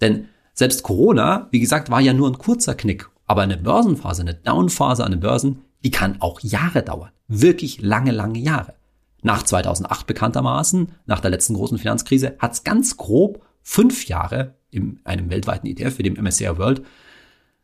Denn 0.00 0.28
selbst 0.52 0.82
Corona, 0.82 1.48
wie 1.50 1.60
gesagt, 1.60 1.90
war 1.90 2.00
ja 2.00 2.12
nur 2.12 2.28
ein 2.28 2.38
kurzer 2.38 2.74
Knick. 2.74 3.08
Aber 3.26 3.42
eine 3.42 3.56
Börsenphase, 3.56 4.22
eine 4.22 4.34
Downphase 4.34 5.04
an 5.04 5.10
den 5.10 5.20
Börsen, 5.20 5.62
die 5.84 5.90
kann 5.90 6.20
auch 6.20 6.40
Jahre 6.40 6.82
dauern. 6.82 7.10
Wirklich 7.28 7.80
lange, 7.80 8.12
lange 8.12 8.38
Jahre. 8.38 8.74
Nach 9.22 9.42
2008 9.42 10.06
bekanntermaßen, 10.06 10.92
nach 11.06 11.20
der 11.20 11.30
letzten 11.30 11.54
großen 11.54 11.78
Finanzkrise, 11.78 12.36
hat 12.38 12.52
es 12.52 12.64
ganz 12.64 12.96
grob 12.96 13.42
fünf 13.62 14.06
Jahre 14.06 14.54
in 14.70 15.00
einem 15.04 15.30
weltweiten 15.30 15.66
ETF, 15.66 15.98
wie 15.98 16.04
dem 16.04 16.14
MSCI 16.14 16.56
World, 16.58 16.82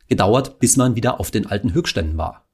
gedauert, 0.07 0.59
bis 0.59 0.77
man 0.77 0.95
wieder 0.95 1.19
auf 1.19 1.31
den 1.31 1.47
alten 1.47 1.73
Höchstständen 1.73 2.17
war. 2.17 2.45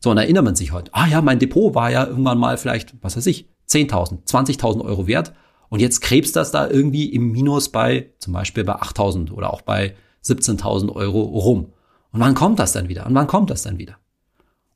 So, 0.00 0.10
und 0.10 0.18
erinnert 0.18 0.44
man 0.44 0.56
sich 0.56 0.72
heute, 0.72 0.90
ah 0.94 1.06
ja, 1.06 1.20
mein 1.20 1.38
Depot 1.38 1.74
war 1.74 1.90
ja 1.90 2.06
irgendwann 2.06 2.38
mal 2.38 2.56
vielleicht, 2.56 2.94
was 3.02 3.16
weiß 3.16 3.26
ich, 3.26 3.48
10.000, 3.70 4.26
20.000 4.26 4.84
Euro 4.84 5.06
wert 5.06 5.32
und 5.68 5.80
jetzt 5.80 6.00
krebst 6.00 6.36
das 6.36 6.50
da 6.50 6.68
irgendwie 6.68 7.06
im 7.06 7.30
Minus 7.30 7.68
bei, 7.68 8.10
zum 8.18 8.32
Beispiel 8.32 8.64
bei 8.64 8.74
8.000 8.74 9.30
oder 9.32 9.52
auch 9.52 9.62
bei 9.62 9.94
17.000 10.24 10.92
Euro 10.94 11.22
rum. 11.22 11.72
Und 12.12 12.20
wann 12.20 12.34
kommt 12.34 12.58
das 12.58 12.72
dann 12.72 12.88
wieder? 12.88 13.06
Und 13.06 13.14
wann 13.14 13.28
kommt 13.28 13.50
das 13.50 13.62
dann 13.62 13.78
wieder? 13.78 13.96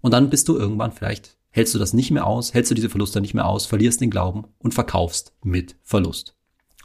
Und 0.00 0.12
dann 0.12 0.30
bist 0.30 0.48
du 0.48 0.56
irgendwann 0.56 0.92
vielleicht, 0.92 1.36
hältst 1.50 1.74
du 1.74 1.78
das 1.78 1.94
nicht 1.94 2.10
mehr 2.10 2.26
aus, 2.26 2.54
hältst 2.54 2.70
du 2.70 2.74
diese 2.74 2.90
Verluste 2.90 3.20
nicht 3.20 3.34
mehr 3.34 3.46
aus, 3.46 3.66
verlierst 3.66 4.00
den 4.00 4.10
Glauben 4.10 4.44
und 4.58 4.74
verkaufst 4.74 5.32
mit 5.42 5.76
Verlust. 5.82 6.36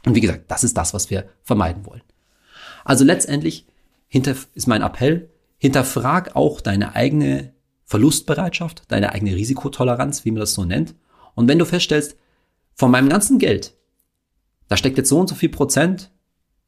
Und 0.04 0.14
wie 0.14 0.20
gesagt, 0.20 0.50
das 0.50 0.64
ist 0.64 0.76
das, 0.76 0.94
was 0.94 1.10
wir 1.10 1.28
vermeiden 1.42 1.86
wollen. 1.86 2.02
Also 2.84 3.04
letztendlich 3.04 3.66
hinter, 4.08 4.34
ist 4.54 4.66
mein 4.66 4.82
Appell, 4.82 5.30
hinterfrag 5.58 6.34
auch 6.34 6.60
deine 6.60 6.96
eigene 6.96 7.52
Verlustbereitschaft, 7.84 8.84
deine 8.88 9.12
eigene 9.12 9.34
Risikotoleranz, 9.36 10.24
wie 10.24 10.30
man 10.30 10.40
das 10.40 10.54
so 10.54 10.64
nennt. 10.64 10.94
Und 11.34 11.48
wenn 11.48 11.58
du 11.58 11.64
feststellst, 11.64 12.16
von 12.74 12.90
meinem 12.90 13.08
ganzen 13.08 13.38
Geld 13.38 13.74
da 14.70 14.76
steckt 14.76 14.98
jetzt 14.98 15.08
so 15.08 15.18
und 15.18 15.28
so 15.28 15.34
viel 15.34 15.48
Prozent, 15.48 16.12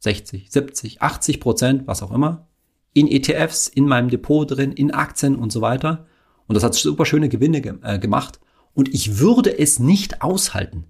60, 0.01 0.51
70, 0.51 1.03
80 1.03 1.39
Prozent, 1.39 1.87
was 1.87 2.03
auch 2.03 2.11
immer, 2.11 2.49
in 2.93 3.07
ETFs, 3.07 3.69
in 3.69 3.87
meinem 3.87 4.11
Depot 4.11 4.51
drin, 4.51 4.73
in 4.73 4.91
Aktien 4.91 5.37
und 5.37 5.53
so 5.53 5.61
weiter. 5.61 6.07
Und 6.49 6.57
das 6.57 6.65
hat 6.65 6.75
super 6.75 7.07
schöne 7.07 7.29
Gewinne 7.29 7.61
ge 7.61 7.75
äh, 7.83 8.01
gemacht. 8.01 8.41
Und 8.75 8.93
ich 8.93 9.19
würde 9.19 9.57
es 9.57 9.79
nicht 9.79 10.21
aushalten, 10.21 10.87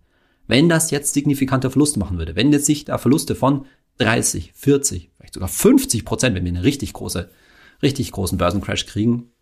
wenn 0.46 0.70
das 0.70 0.90
jetzt 0.90 1.12
signifikante 1.12 1.68
Verluste 1.68 1.98
machen 1.98 2.16
würde. 2.16 2.34
Wenn 2.34 2.50
jetzt 2.50 2.64
sich 2.64 2.86
da 2.86 2.96
Verluste 2.96 3.34
von 3.34 3.66
30, 3.98 4.54
40, 4.54 5.10
vielleicht 5.14 5.34
sogar 5.34 5.50
50 5.50 6.06
Prozent, 6.06 6.34
wenn 6.34 6.46
wir 6.46 6.52
eine 6.52 6.64
richtig 6.64 6.94
große, 6.94 7.28
richtig 7.82 8.10
großen 8.10 8.38
Börsencrash 8.38 8.86
kriegen, 8.86 9.32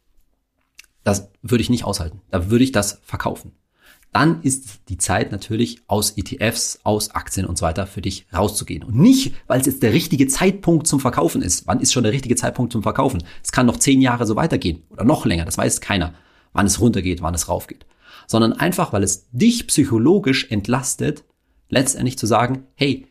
das 1.04 1.30
würde 1.40 1.62
ich 1.62 1.70
nicht 1.70 1.84
aushalten. 1.84 2.20
Da 2.30 2.50
würde 2.50 2.64
ich 2.64 2.72
das 2.72 3.00
verkaufen. 3.04 3.52
Dann 4.12 4.42
ist 4.42 4.80
die 4.88 4.98
Zeit 4.98 5.30
natürlich 5.30 5.82
aus 5.86 6.16
ETFs, 6.16 6.80
aus 6.82 7.10
Aktien 7.10 7.46
und 7.46 7.58
so 7.58 7.64
weiter 7.64 7.86
für 7.86 8.00
dich 8.00 8.26
rauszugehen. 8.34 8.82
Und 8.82 8.96
nicht, 8.96 9.34
weil 9.46 9.60
es 9.60 9.66
jetzt 9.66 9.82
der 9.84 9.92
richtige 9.92 10.26
Zeitpunkt 10.26 10.88
zum 10.88 10.98
Verkaufen 10.98 11.42
ist. 11.42 11.66
Wann 11.68 11.80
ist 11.80 11.92
schon 11.92 12.02
der 12.02 12.12
richtige 12.12 12.34
Zeitpunkt 12.34 12.72
zum 12.72 12.82
Verkaufen? 12.82 13.22
Es 13.44 13.52
kann 13.52 13.66
noch 13.66 13.76
zehn 13.76 14.00
Jahre 14.00 14.26
so 14.26 14.34
weitergehen 14.34 14.82
oder 14.90 15.04
noch 15.04 15.26
länger. 15.26 15.44
Das 15.44 15.58
weiß 15.58 15.80
keiner, 15.80 16.14
wann 16.52 16.66
es 16.66 16.80
runtergeht, 16.80 17.22
wann 17.22 17.34
es 17.34 17.48
raufgeht. 17.48 17.86
Sondern 18.26 18.52
einfach, 18.52 18.92
weil 18.92 19.04
es 19.04 19.28
dich 19.30 19.68
psychologisch 19.68 20.50
entlastet, 20.50 21.24
letztendlich 21.68 22.18
zu 22.18 22.26
sagen, 22.26 22.64
hey, 22.74 23.06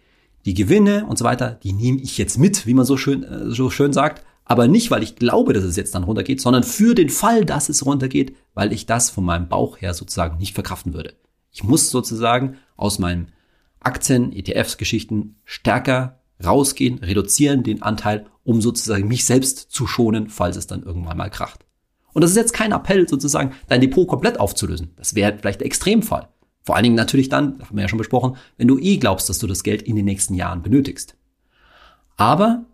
die 0.46 0.54
Gewinne 0.54 1.06
und 1.06 1.18
so 1.18 1.24
weiter, 1.24 1.60
die 1.64 1.74
nehme 1.74 2.02
ich 2.02 2.18
jetzt 2.18 2.38
mit, 2.38 2.66
wie 2.66 2.74
man 2.74 2.86
so 2.86 2.98
schön, 2.98 3.24
äh, 3.24 3.52
so 3.52 3.70
schön 3.70 3.94
sagt. 3.94 4.26
Aber 4.50 4.68
nicht, 4.68 4.90
weil 4.90 5.04
ich 5.04 5.16
glaube, 5.16 5.54
dass 5.54 5.64
es 5.64 5.76
jetzt 5.76 5.94
dann 5.94 6.04
runtergeht, 6.04 6.42
sondern 6.42 6.64
für 6.64 6.96
den 6.96 7.10
Fall, 7.10 7.46
dass 7.46 7.70
es 7.70 7.86
runtergeht, 7.86 8.36
weil 8.56 8.74
ich 8.74 8.88
das 8.88 9.12
von 9.12 9.24
meinem 9.24 9.48
Bauch 9.48 9.80
her 9.80 9.94
sozusagen 9.94 10.40
nicht 10.40 10.56
verkraften 10.56 10.96
würde. 10.96 11.14
Ich 11.52 11.64
muss 11.64 11.92
sozusagen 11.92 12.58
aus 12.76 12.98
meinen 12.98 13.32
Aktien, 13.80 14.34
ETFs, 14.34 14.78
Geschichten 14.78 15.36
stärker 15.46 16.22
rausgehen, 16.44 16.98
reduzieren 16.98 17.62
den 17.62 17.84
Anteil, 17.84 18.26
um 18.44 18.60
sozusagen 18.60 19.08
mich 19.08 19.24
selbst 19.24 19.70
zu 19.70 19.86
schonen, 19.86 20.30
falls 20.30 20.58
es 20.58 20.66
dann 20.66 20.82
irgendwann 20.82 21.18
mal 21.18 21.30
kracht. 21.30 21.68
Und 22.14 22.24
das 22.24 22.32
ist 22.32 22.38
jetzt 22.38 22.54
kein 22.54 22.72
Appell, 22.72 23.08
sozusagen 23.08 23.52
dein 23.68 23.82
Depot 23.82 24.08
komplett 24.08 24.40
aufzulösen. 24.40 24.96
Das 24.96 25.14
wäre 25.14 25.38
vielleicht 25.38 25.60
der 25.60 25.68
Extremfall. 25.68 26.28
Vor 26.64 26.76
allen 26.76 26.84
Dingen 26.84 26.96
natürlich 26.96 27.30
dann, 27.30 27.60
haben 27.60 27.78
wir 27.78 27.84
ja 27.84 27.88
schon 27.88 28.00
besprochen, 28.00 28.36
wenn 28.58 28.68
du 28.68 28.80
eh 28.80 28.98
glaubst, 28.98 29.30
dass 29.30 29.38
du 29.38 29.46
das 29.46 29.62
Geld 29.62 29.84
in 29.84 29.96
den 29.96 30.06
nächsten 30.06 30.34
Jahren 30.34 30.64
benötigst. 30.64 31.16
Aber 32.18 32.66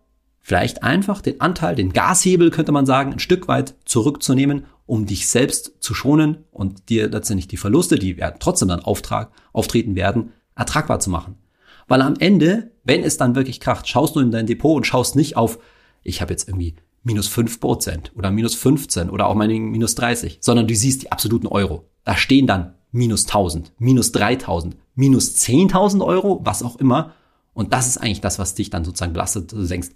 vielleicht 0.45 0.83
einfach 0.83 1.21
den 1.21 1.41
Anteil, 1.41 1.75
den 1.75 1.91
Gashebel 1.91 2.51
könnte 2.51 2.71
man 2.71 2.85
sagen, 2.85 3.13
ein 3.13 3.19
Stück 3.19 3.47
weit 3.47 3.73
zurückzunehmen, 3.83 4.65
um 4.85 5.07
dich 5.07 5.27
selbst 5.27 5.71
zu 5.79 5.95
schonen 5.95 6.43
und 6.51 6.89
dir 6.89 7.09
letztendlich 7.09 7.47
die 7.47 7.57
Verluste, 7.57 7.97
die 7.97 8.17
werden 8.17 8.35
trotzdem 8.39 8.67
dann 8.67 8.81
Auftrag, 8.81 9.31
auftreten 9.53 9.95
werden, 9.95 10.33
ertragbar 10.55 10.99
zu 10.99 11.09
machen. 11.09 11.39
Weil 11.87 12.03
am 12.03 12.13
Ende, 12.19 12.69
wenn 12.83 13.03
es 13.03 13.17
dann 13.17 13.33
wirklich 13.33 13.59
kracht, 13.59 13.87
schaust 13.87 14.15
du 14.15 14.19
in 14.19 14.29
dein 14.29 14.45
Depot 14.45 14.75
und 14.75 14.85
schaust 14.85 15.15
nicht 15.15 15.35
auf, 15.35 15.57
ich 16.03 16.21
habe 16.21 16.31
jetzt 16.31 16.47
irgendwie 16.47 16.75
minus 17.01 17.27
fünf 17.27 17.59
Prozent 17.59 18.11
oder 18.15 18.29
minus 18.29 18.53
15 18.53 19.09
oder 19.09 19.25
auch 19.25 19.33
meinetwegen 19.33 19.71
minus 19.71 19.95
30, 19.95 20.37
sondern 20.41 20.67
du 20.67 20.75
siehst 20.75 21.01
die 21.01 21.11
absoluten 21.11 21.47
Euro. 21.47 21.89
Da 22.03 22.15
stehen 22.15 22.45
dann 22.45 22.75
minus 22.91 23.25
1000, 23.25 23.71
minus 23.79 24.11
3000, 24.11 24.77
minus 24.93 25.35
10.000 25.37 26.05
Euro, 26.05 26.41
was 26.43 26.61
auch 26.61 26.75
immer. 26.75 27.13
Und 27.55 27.73
das 27.73 27.87
ist 27.87 27.97
eigentlich 27.97 28.21
das, 28.21 28.37
was 28.37 28.53
dich 28.53 28.69
dann 28.69 28.85
sozusagen 28.85 29.13
belastet. 29.13 29.51
Du 29.51 29.65
denkst, 29.65 29.89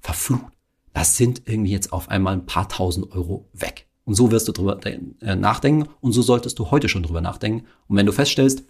verflucht, 0.00 0.52
das 0.92 1.16
sind 1.16 1.42
irgendwie 1.46 1.70
jetzt 1.70 1.92
auf 1.92 2.08
einmal 2.08 2.34
ein 2.34 2.46
paar 2.46 2.68
tausend 2.68 3.12
Euro 3.12 3.48
weg. 3.52 3.86
Und 4.04 4.14
so 4.14 4.30
wirst 4.30 4.48
du 4.48 4.52
drüber 4.52 4.80
äh, 4.84 5.36
nachdenken 5.36 5.88
und 6.00 6.12
so 6.12 6.22
solltest 6.22 6.58
du 6.58 6.70
heute 6.70 6.88
schon 6.88 7.02
drüber 7.02 7.20
nachdenken. 7.20 7.66
Und 7.86 7.96
wenn 7.96 8.06
du 8.06 8.12
feststellst, 8.12 8.64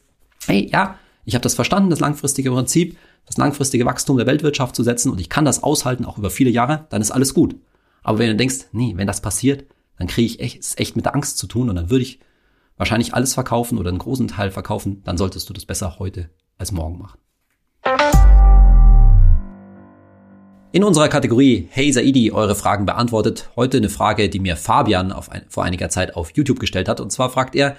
hey, 0.46 0.68
ja, 0.70 0.98
ich 1.24 1.34
habe 1.34 1.42
das 1.42 1.54
verstanden, 1.54 1.90
das 1.90 2.00
langfristige 2.00 2.50
Prinzip, 2.50 2.98
das 3.26 3.36
langfristige 3.36 3.86
Wachstum 3.86 4.16
der 4.16 4.26
Weltwirtschaft 4.26 4.74
zu 4.74 4.82
setzen 4.82 5.10
und 5.10 5.20
ich 5.20 5.28
kann 5.28 5.44
das 5.44 5.62
aushalten, 5.62 6.04
auch 6.04 6.18
über 6.18 6.30
viele 6.30 6.50
Jahre, 6.50 6.86
dann 6.90 7.00
ist 7.00 7.10
alles 7.10 7.34
gut. 7.34 7.56
Aber 8.02 8.18
wenn 8.18 8.28
du 8.28 8.36
denkst, 8.36 8.66
nee, 8.72 8.94
wenn 8.96 9.06
das 9.06 9.20
passiert, 9.20 9.66
dann 9.98 10.08
kriege 10.08 10.26
ich 10.26 10.40
echt, 10.40 10.78
echt 10.80 10.96
mit 10.96 11.04
der 11.04 11.14
Angst 11.14 11.38
zu 11.38 11.46
tun 11.46 11.68
und 11.68 11.76
dann 11.76 11.90
würde 11.90 12.02
ich 12.02 12.20
wahrscheinlich 12.76 13.14
alles 13.14 13.34
verkaufen 13.34 13.78
oder 13.78 13.90
einen 13.90 13.98
großen 13.98 14.28
Teil 14.28 14.50
verkaufen, 14.50 15.02
dann 15.04 15.18
solltest 15.18 15.48
du 15.48 15.52
das 15.52 15.66
besser 15.66 15.98
heute 15.98 16.30
als 16.56 16.72
morgen 16.72 16.98
machen. 16.98 17.18
In 20.72 20.84
unserer 20.84 21.08
Kategorie 21.08 21.66
Hey 21.72 21.92
Saidi, 21.92 22.30
eure 22.30 22.54
Fragen 22.54 22.86
beantwortet. 22.86 23.50
Heute 23.56 23.78
eine 23.78 23.88
Frage, 23.88 24.28
die 24.28 24.38
mir 24.38 24.56
Fabian 24.56 25.10
ein, 25.10 25.42
vor 25.48 25.64
einiger 25.64 25.88
Zeit 25.88 26.14
auf 26.14 26.30
YouTube 26.36 26.60
gestellt 26.60 26.88
hat. 26.88 27.00
Und 27.00 27.10
zwar 27.10 27.28
fragt 27.28 27.56
er, 27.56 27.74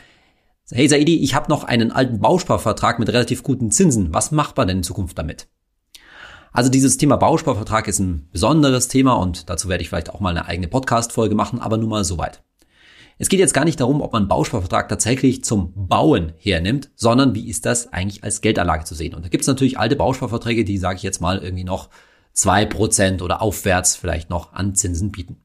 Hey 0.70 0.90
Saidi, 0.90 1.24
ich 1.24 1.34
habe 1.34 1.50
noch 1.50 1.64
einen 1.64 1.94
alten 1.94 2.20
Bausparvertrag 2.20 3.00
mit 3.00 3.08
relativ 3.08 3.44
guten 3.44 3.72
Zinsen. 3.72 4.14
Was 4.14 4.32
macht 4.32 4.58
man 4.58 4.68
denn 4.68 4.78
in 4.78 4.84
Zukunft 4.84 5.18
damit? 5.18 5.48
Also 6.52 6.70
dieses 6.70 6.98
Thema 6.98 7.16
Bausparvertrag 7.16 7.88
ist 7.88 8.00
ein 8.00 8.28
besonderes 8.34 8.90
Thema 8.90 9.14
und 9.14 9.50
dazu 9.50 9.70
werde 9.70 9.84
ich 9.84 9.88
vielleicht 9.88 10.10
auch 10.10 10.20
mal 10.20 10.32
eine 10.32 10.48
eigene 10.48 10.68
Podcast-Folge 10.68 11.34
machen, 11.34 11.62
aber 11.62 11.78
nur 11.78 11.88
mal 11.88 12.04
soweit. 12.04 12.44
Es 13.18 13.30
geht 13.30 13.40
jetzt 13.40 13.54
gar 13.54 13.64
nicht 13.64 13.80
darum, 13.80 14.02
ob 14.02 14.12
man 14.12 14.28
Bausparvertrag 14.28 14.90
tatsächlich 14.90 15.46
zum 15.46 15.72
Bauen 15.88 16.34
hernimmt, 16.38 16.92
sondern 16.96 17.36
wie 17.36 17.48
ist 17.48 17.66
das 17.66 17.94
eigentlich 17.94 18.26
als 18.26 18.42
Geldanlage 18.42 18.84
zu 18.84 18.96
sehen? 18.96 19.16
Und 19.16 19.24
da 19.24 19.30
gibt 19.30 19.44
es 19.44 19.48
natürlich 19.48 19.80
alte 19.80 19.96
Bausparverträge, 19.96 20.66
die, 20.66 20.78
sage 20.78 20.98
ich 20.98 21.04
jetzt 21.04 21.22
mal, 21.22 21.38
irgendwie 21.38 21.64
noch 21.64 21.88
zwei 22.34 22.65
Prozent 22.65 23.22
oder 23.22 23.41
aufwärts 23.41 23.96
vielleicht 23.96 24.30
noch 24.30 24.54
an 24.54 24.76
Zinsen 24.76 25.12
bieten. 25.12 25.38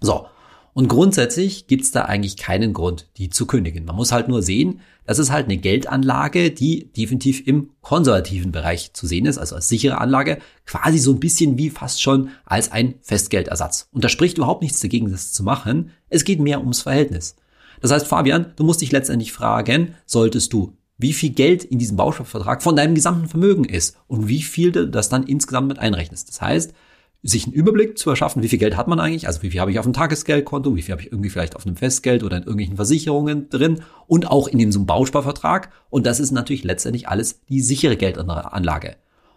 So. 0.00 0.26
Und 0.74 0.86
grundsätzlich 0.86 1.66
gibt's 1.66 1.90
da 1.90 2.02
eigentlich 2.02 2.36
keinen 2.36 2.72
Grund, 2.72 3.08
die 3.16 3.30
zu 3.30 3.46
kündigen. 3.46 3.84
Man 3.84 3.96
muss 3.96 4.12
halt 4.12 4.28
nur 4.28 4.42
sehen, 4.42 4.80
das 5.06 5.18
ist 5.18 5.32
halt 5.32 5.46
eine 5.46 5.56
Geldanlage, 5.56 6.52
die 6.52 6.92
definitiv 6.92 7.44
im 7.48 7.70
konservativen 7.80 8.52
Bereich 8.52 8.92
zu 8.92 9.08
sehen 9.08 9.26
ist, 9.26 9.38
also 9.38 9.56
als 9.56 9.68
sichere 9.68 10.00
Anlage, 10.00 10.38
quasi 10.66 10.98
so 10.98 11.12
ein 11.12 11.18
bisschen 11.18 11.58
wie 11.58 11.70
fast 11.70 12.00
schon 12.00 12.30
als 12.44 12.70
ein 12.70 12.94
Festgeldersatz. 13.00 13.88
Und 13.90 14.04
da 14.04 14.08
spricht 14.08 14.38
überhaupt 14.38 14.62
nichts 14.62 14.78
dagegen, 14.78 15.10
das 15.10 15.32
zu 15.32 15.42
machen. 15.42 15.90
Es 16.10 16.22
geht 16.22 16.38
mehr 16.38 16.60
ums 16.60 16.82
Verhältnis. 16.82 17.34
Das 17.80 17.90
heißt, 17.90 18.06
Fabian, 18.06 18.52
du 18.54 18.62
musst 18.62 18.80
dich 18.80 18.92
letztendlich 18.92 19.32
fragen, 19.32 19.96
solltest 20.06 20.52
du 20.52 20.76
wie 20.98 21.12
viel 21.12 21.30
Geld 21.30 21.64
in 21.64 21.78
diesem 21.78 21.96
Baustoffvertrag 21.96 22.62
von 22.62 22.76
deinem 22.76 22.94
gesamten 22.94 23.28
Vermögen 23.28 23.64
ist 23.64 23.96
und 24.08 24.28
wie 24.28 24.42
viel 24.42 24.72
du 24.72 24.88
das 24.88 25.08
dann 25.08 25.22
insgesamt 25.22 25.68
mit 25.68 25.78
einrechnest. 25.78 26.28
Das 26.28 26.40
heißt, 26.40 26.74
sich 27.22 27.44
einen 27.44 27.52
Überblick 27.52 27.98
zu 27.98 28.10
erschaffen, 28.10 28.42
wie 28.42 28.48
viel 28.48 28.58
Geld 28.58 28.76
hat 28.76 28.86
man 28.86 29.00
eigentlich, 29.00 29.26
also 29.26 29.42
wie 29.42 29.50
viel 29.50 29.60
habe 29.60 29.70
ich 29.70 29.78
auf 29.78 29.86
dem 29.86 29.92
Tagesgeldkonto, 29.92 30.76
wie 30.76 30.82
viel 30.82 30.92
habe 30.92 31.02
ich 31.02 31.10
irgendwie 31.10 31.30
vielleicht 31.30 31.56
auf 31.56 31.66
einem 31.66 31.76
Festgeld 31.76 32.22
oder 32.22 32.36
in 32.36 32.42
irgendwelchen 32.42 32.76
Versicherungen 32.76 33.48
drin 33.48 33.82
und 34.06 34.30
auch 34.30 34.46
in 34.48 34.58
dem 34.58 34.70
so 34.70 34.78
einem 34.78 34.86
Bausparvertrag. 34.86 35.70
Und 35.90 36.06
das 36.06 36.20
ist 36.20 36.30
natürlich 36.30 36.64
letztendlich 36.64 37.08
alles 37.08 37.40
die 37.48 37.60
sichere 37.60 37.96
Geldanlage. 37.96 38.96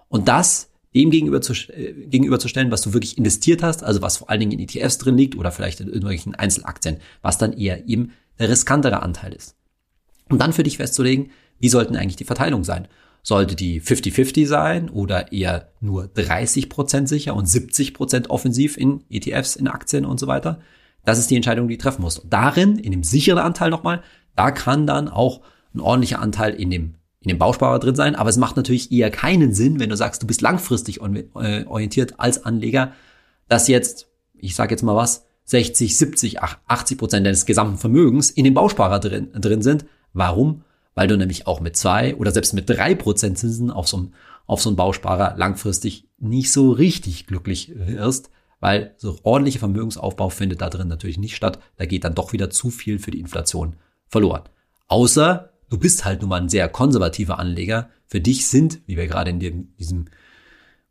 Und 0.10 0.28
das 0.28 0.70
dem 0.94 1.10
gegenüber 1.10 1.42
zu, 1.42 1.54
äh, 1.54 1.94
gegenüberzustellen, 1.94 2.72
was 2.72 2.82
du 2.82 2.94
wirklich 2.94 3.18
investiert 3.18 3.64
hast, 3.64 3.84
also 3.84 4.02
was 4.02 4.18
vor 4.18 4.30
allen 4.30 4.42
Dingen 4.42 4.52
in 4.52 4.60
ETFs 4.60 4.98
drin 4.98 5.18
liegt 5.18 5.38
oder 5.38 5.52
vielleicht 5.52 5.80
in 5.80 5.88
irgendwelchen 5.88 6.36
Einzelaktien, 6.36 6.98
was 7.22 7.38
dann 7.38 7.54
eher 7.54 7.88
eben 7.88 8.12
der 8.40 8.50
riskantere 8.50 9.02
Anteil 9.02 9.34
ist. 9.34 9.56
Und 10.30 10.40
dann 10.40 10.54
für 10.54 10.64
dich 10.64 10.78
festzulegen, 10.78 11.32
wie 11.62 11.70
sollten 11.70 11.96
eigentlich 11.96 12.18
die 12.18 12.26
Verteilung 12.26 12.64
sein? 12.64 12.88
Sollte 13.24 13.56
die 13.56 13.80
50-50 13.80 14.48
sein 14.48 14.90
oder 14.90 15.32
eher 15.32 15.70
nur 15.80 16.06
30% 16.06 17.08
sicher 17.08 17.36
und 17.36 17.48
70% 17.48 18.30
offensiv 18.30 18.78
in 18.78 19.04
ETFs, 19.10 19.56
in 19.56 19.68
Aktien 19.68 20.06
und 20.06 20.20
so 20.20 20.28
weiter? 20.28 20.60
Das 21.06 21.20
ist 21.20 21.30
die 21.30 21.36
Entscheidung, 21.36 21.68
die 21.68 21.78
du 21.78 21.84
treffen 21.84 22.02
musst. 22.02 22.20
Und 22.20 22.34
darin, 22.34 22.78
in 22.78 22.92
dem 22.92 23.04
sicheren 23.04 23.40
Anteil 23.40 23.70
nochmal, 23.70 24.02
da 24.36 24.52
kann 24.52 24.88
dann 24.88 25.08
auch 25.08 25.42
ein 25.74 25.80
ordentlicher 25.80 26.20
Anteil 26.20 26.54
in 26.54 26.72
dem, 26.72 26.96
in 27.22 27.30
dem 27.30 27.38
Bausparer 27.38 27.80
drin 27.80 27.96
sein. 27.96 28.16
Aber 28.16 28.30
es 28.30 28.38
macht 28.38 28.58
natürlich 28.58 28.92
eher 28.92 29.12
keinen 29.12 29.54
Sinn, 29.54 29.80
wenn 29.80 29.90
du 29.90 29.96
sagst, 29.96 30.24
du 30.24 30.28
bist 30.28 30.42
langfristig 30.42 31.00
äh, 31.02 31.66
orientiert 31.66 32.20
als 32.20 32.44
Anleger, 32.44 32.94
dass 33.48 33.68
jetzt, 33.68 34.08
ich 34.34 34.56
sage 34.56 34.72
jetzt 34.72 34.84
mal 34.84 34.96
was, 34.96 35.26
60, 35.46 35.98
70, 35.98 36.40
80 36.42 36.98
Prozent 36.98 37.26
deines 37.26 37.46
gesamten 37.46 37.78
Vermögens 37.78 38.30
in 38.32 38.46
dem 38.46 38.54
Bausparer 38.54 39.00
drin, 39.00 39.30
drin 39.34 39.62
sind. 39.62 39.86
Warum? 40.14 40.64
Weil 40.96 41.08
du 41.08 41.18
nämlich 41.18 41.48
auch 41.48 41.60
mit 41.60 41.76
zwei 41.76 42.16
oder 42.16 42.32
selbst 42.32 42.54
mit 42.54 42.70
drei 42.70 42.96
Prozent 42.96 43.38
Zinsen 43.38 43.72
auf 43.72 43.88
so, 43.88 43.98
einem, 43.98 44.14
auf 44.46 44.62
so 44.62 44.70
einen 44.70 44.76
Bausparer 44.76 45.36
langfristig 45.38 46.10
nicht 46.18 46.52
so 46.52 46.72
richtig 46.72 47.28
glücklich 47.28 47.72
wirst, 47.76 48.30
weil 48.60 48.94
so 48.98 49.18
ordentlicher 49.24 49.60
Vermögensaufbau 49.60 50.30
findet 50.30 50.62
da 50.62 50.70
drin 50.70 50.88
natürlich 50.88 51.18
nicht 51.18 51.36
statt. 51.36 51.60
Da 51.78 51.86
geht 51.86 52.04
dann 52.04 52.16
doch 52.16 52.34
wieder 52.34 52.50
zu 52.50 52.70
viel 52.70 53.00
für 53.00 53.12
die 53.12 53.20
Inflation 53.20 53.76
verloren. 54.08 54.44
Außer 54.88 55.52
du 55.70 55.78
bist 55.78 56.06
halt 56.06 56.22
nun 56.22 56.30
mal 56.30 56.42
ein 56.42 56.50
sehr 56.50 56.70
konservativer 56.70 57.40
Anleger. 57.40 57.90
Für 58.06 58.22
dich 58.22 58.48
sind, 58.48 58.82
wie 58.86 58.98
wir 58.98 59.08
gerade 59.08 59.32
in 59.32 59.40
dem, 59.40 59.76
diesem, 59.78 60.06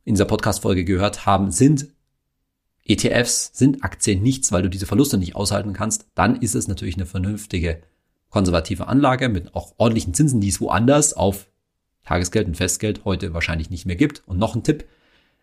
in 0.05 0.15
dieser 0.15 0.25
Podcast-Folge 0.25 0.85
gehört 0.85 1.27
haben, 1.27 1.51
sind 1.53 1.89
ETFs, 2.85 3.51
sind 3.55 3.85
Aktien 3.85 4.23
nichts, 4.23 4.51
weil 4.51 4.63
du 4.63 4.71
diese 4.71 4.87
Verluste 4.87 5.19
nicht 5.19 5.37
aushalten 5.37 5.75
kannst. 5.75 6.07
Dann 6.15 6.37
ist 6.37 6.55
es 6.55 6.67
natürlich 6.67 6.97
eine 6.97 7.07
vernünftige 7.07 7.83
konservative 8.31 8.87
Anlage 8.87 9.29
mit 9.29 9.55
auch 9.55 9.75
ordentlichen 9.77 10.15
Zinsen, 10.15 10.41
die 10.41 10.49
es 10.49 10.61
woanders 10.61 11.13
auf 11.15 11.49
Tagesgeld 12.05 12.47
und 12.47 12.57
Festgeld 12.57 13.05
heute 13.05 13.35
wahrscheinlich 13.35 13.71
nicht 13.71 13.87
mehr 13.87 13.97
gibt. 13.97 14.23
Und 14.27 14.39
noch 14.39 14.55
ein 14.55 14.63
Tipp, 14.63 14.87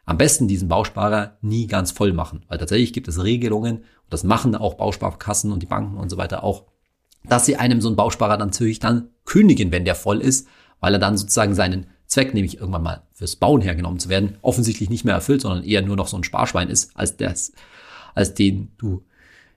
am 0.06 0.18
besten 0.18 0.48
diesen 0.48 0.70
Bausparer 0.70 1.38
nie 1.42 1.68
ganz 1.68 1.92
voll 1.92 2.14
machen, 2.14 2.46
weil 2.48 2.58
tatsächlich 2.58 2.94
gibt 2.94 3.10
es 3.10 3.24
Regelungen, 3.24 3.78
und 3.78 4.14
das 4.14 4.24
machen 4.24 4.56
auch 4.56 4.76
Bausparkassen 4.76 5.52
und 5.52 5.62
die 5.62 5.68
Banken 5.68 5.98
und 5.98 6.10
so 6.10 6.18
weiter 6.18 6.44
auch, 6.44 6.64
dass 7.26 7.46
sie 7.46 7.58
einem 7.58 7.82
so 7.82 7.90
einen 7.90 7.98
Bausparer 7.98 8.38
dann 8.38 8.50
natürlich 8.50 8.80
dann 8.80 9.10
kündigen, 9.26 9.72
wenn 9.72 9.84
der 9.84 9.96
voll 9.96 10.22
ist, 10.22 10.48
weil 10.80 10.94
er 10.94 11.00
dann 11.00 11.18
sozusagen 11.18 11.56
seinen 11.56 11.88
Zweck, 12.06 12.34
nämlich 12.34 12.58
irgendwann 12.58 12.84
mal 12.84 13.04
fürs 13.12 13.36
Bauen 13.36 13.62
hergenommen 13.62 14.00
zu 14.00 14.08
werden, 14.08 14.38
offensichtlich 14.42 14.90
nicht 14.90 15.04
mehr 15.04 15.16
erfüllt, 15.16 15.42
sondern 15.42 15.66
eher 15.66 15.82
nur 15.82 15.98
noch 15.98 16.08
so 16.08 16.16
ein 16.16 16.24
Sparschwein 16.24 16.70
ist, 16.70 16.96
als 16.96 17.18
das, 17.18 17.52
als 18.16 18.34
den 18.34 18.72
du 18.78 19.04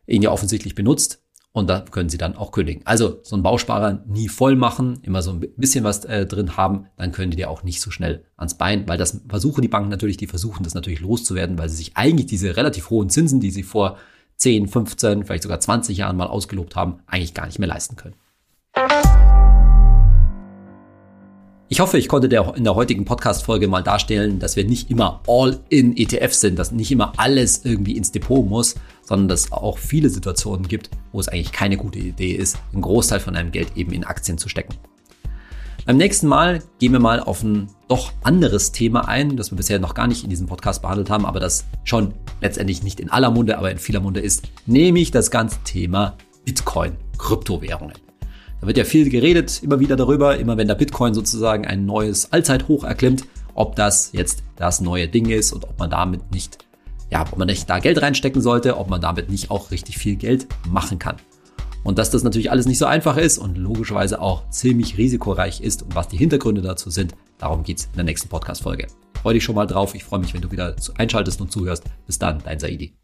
ihn 0.09 0.23
ja 0.23 0.33
offensichtlich 0.33 0.75
benutzt. 0.75 1.23
Und 1.53 1.69
da 1.69 1.81
können 1.81 2.09
Sie 2.09 2.19
dann 2.19 2.37
auch 2.37 2.53
kündigen. 2.53 2.83
Also 2.87 3.19
so 3.25 3.35
einen 3.35 3.43
Bausparer 3.43 4.05
nie 4.07 4.29
voll 4.29 4.55
machen, 4.55 5.01
immer 5.03 5.21
so 5.21 5.33
ein 5.33 5.41
bisschen 5.57 5.83
was 5.83 6.05
äh, 6.05 6.25
drin 6.25 6.57
haben, 6.57 6.87
dann 6.97 7.11
können 7.11 7.33
die 7.33 7.37
dir 7.37 7.51
auch 7.51 7.65
nicht 7.65 7.81
so 7.81 7.91
schnell 7.91 8.25
ans 8.37 8.57
Bein, 8.57 8.89
weil 8.89 8.99
das 8.99 9.23
versuchen 9.29 9.63
die 9.63 9.69
Banken 9.69 9.89
natürlich, 9.89 10.17
die 10.17 10.29
versuchen 10.29 10.63
das 10.63 10.75
natürlich 10.75 11.01
loszuwerden, 11.01 11.59
weil 11.59 11.69
sie 11.69 11.77
sich 11.77 11.97
eigentlich 11.97 12.27
diese 12.27 12.57
relativ 12.57 12.91
hohen 12.91 13.11
Zinsen, 13.11 13.41
die 13.41 13.51
sie 13.51 13.65
vor 13.65 13.97
10, 14.37 14.69
15, 14.69 15.25
vielleicht 15.25 15.43
sogar 15.43 15.59
20 15.59 15.99
Jahren 15.99 16.17
mal 16.17 16.29
ausgelobt 16.29 16.77
haben, 16.77 17.01
eigentlich 17.07 17.35
gar 17.35 17.47
nicht 17.47 17.59
mehr 17.59 17.69
leisten 17.69 17.97
können. 17.97 18.15
Ich 21.73 21.79
hoffe, 21.79 21.99
ich 21.99 22.09
konnte 22.09 22.29
dir 22.29 22.53
in 22.57 22.65
der 22.65 22.75
heutigen 22.75 23.05
Podcast-Folge 23.05 23.69
mal 23.69 23.85
darstellen, 23.85 24.41
dass 24.41 24.57
wir 24.57 24.65
nicht 24.65 24.91
immer 24.91 25.21
all 25.29 25.61
in 25.69 25.97
ETFs 25.97 26.41
sind, 26.41 26.59
dass 26.59 26.73
nicht 26.73 26.91
immer 26.91 27.13
alles 27.17 27.65
irgendwie 27.65 27.97
ins 27.97 28.11
Depot 28.11 28.45
muss, 28.45 28.75
sondern 29.05 29.29
dass 29.29 29.45
es 29.45 29.53
auch 29.53 29.79
viele 29.79 30.09
Situationen 30.09 30.67
gibt, 30.67 30.91
wo 31.13 31.21
es 31.21 31.29
eigentlich 31.29 31.53
keine 31.53 31.77
gute 31.77 32.01
Idee 32.01 32.33
ist, 32.33 32.59
einen 32.73 32.83
Großteil 32.83 33.21
von 33.21 33.35
deinem 33.35 33.53
Geld 33.53 33.77
eben 33.77 33.93
in 33.93 34.03
Aktien 34.03 34.37
zu 34.37 34.49
stecken. 34.49 34.75
Beim 35.87 35.97
nächsten 35.97 36.27
Mal 36.27 36.61
gehen 36.81 36.91
wir 36.91 36.99
mal 36.99 37.21
auf 37.21 37.45
ein 37.45 37.69
doch 37.87 38.15
anderes 38.25 38.73
Thema 38.73 39.07
ein, 39.07 39.37
das 39.37 39.53
wir 39.53 39.57
bisher 39.57 39.79
noch 39.79 39.95
gar 39.95 40.09
nicht 40.09 40.25
in 40.25 40.31
diesem 40.31 40.49
Podcast 40.49 40.83
behandelt 40.83 41.09
haben, 41.09 41.25
aber 41.25 41.39
das 41.39 41.67
schon 41.85 42.15
letztendlich 42.41 42.83
nicht 42.83 42.99
in 42.99 43.11
aller 43.11 43.31
Munde, 43.31 43.57
aber 43.57 43.71
in 43.71 43.79
vieler 43.79 44.01
Munde 44.01 44.19
ist, 44.19 44.43
nämlich 44.67 45.13
das 45.13 45.31
ganze 45.31 45.61
Thema 45.63 46.17
Bitcoin, 46.45 46.97
Kryptowährungen. 47.17 48.10
Da 48.61 48.67
wird 48.67 48.77
ja 48.77 48.85
viel 48.85 49.09
geredet, 49.09 49.63
immer 49.63 49.81
wieder 49.81 49.97
darüber, 49.97 50.37
immer 50.37 50.57
wenn 50.57 50.69
der 50.69 50.75
Bitcoin 50.75 51.15
sozusagen 51.15 51.67
ein 51.67 51.87
neues 51.87 52.33
Allzeithoch 52.33 52.85
erklimmt, 52.85 53.25
ob 53.55 53.75
das 53.75 54.11
jetzt 54.13 54.43
das 54.57 54.81
neue 54.81 55.09
Ding 55.09 55.31
ist 55.31 55.53
und 55.53 55.65
ob 55.65 55.79
man 55.79 55.89
damit 55.89 56.31
nicht, 56.31 56.59
ja, 57.11 57.23
ob 57.23 57.39
man 57.39 57.47
nicht 57.47 57.69
da 57.71 57.79
Geld 57.79 58.03
reinstecken 58.03 58.43
sollte, 58.43 58.77
ob 58.77 58.91
man 58.91 59.01
damit 59.01 59.31
nicht 59.31 59.51
auch 59.51 59.71
richtig 59.71 59.97
viel 59.97 60.17
Geld 60.17 60.47
machen 60.69 60.99
kann. 60.99 61.17
Und 61.83 61.99
dass 61.99 62.11
das 62.11 62.23
natürlich 62.23 62.51
alles 62.51 62.67
nicht 62.67 62.77
so 62.77 62.85
einfach 62.85 63.17
ist 63.17 63.39
und 63.39 63.57
logischerweise 63.57 64.21
auch 64.21 64.49
ziemlich 64.51 64.99
risikoreich 64.99 65.63
ist 65.63 65.83
und 65.83 65.95
was 65.95 66.09
die 66.09 66.19
Hintergründe 66.19 66.61
dazu 66.61 66.91
sind, 66.91 67.15
darum 67.39 67.63
geht's 67.63 67.87
in 67.87 67.97
der 67.97 68.05
nächsten 68.05 68.29
Podcast-Folge. 68.29 68.89
Freue 69.23 69.35
dich 69.35 69.45
schon 69.45 69.55
mal 69.55 69.67
drauf. 69.67 69.95
Ich 69.95 70.05
freue 70.05 70.21
mich, 70.21 70.35
wenn 70.35 70.43
du 70.43 70.51
wieder 70.51 70.77
einschaltest 70.97 71.41
und 71.41 71.51
zuhörst. 71.51 71.85
Bis 72.07 72.19
dann, 72.19 72.43
dein 72.45 72.59
Saidi. 72.59 72.95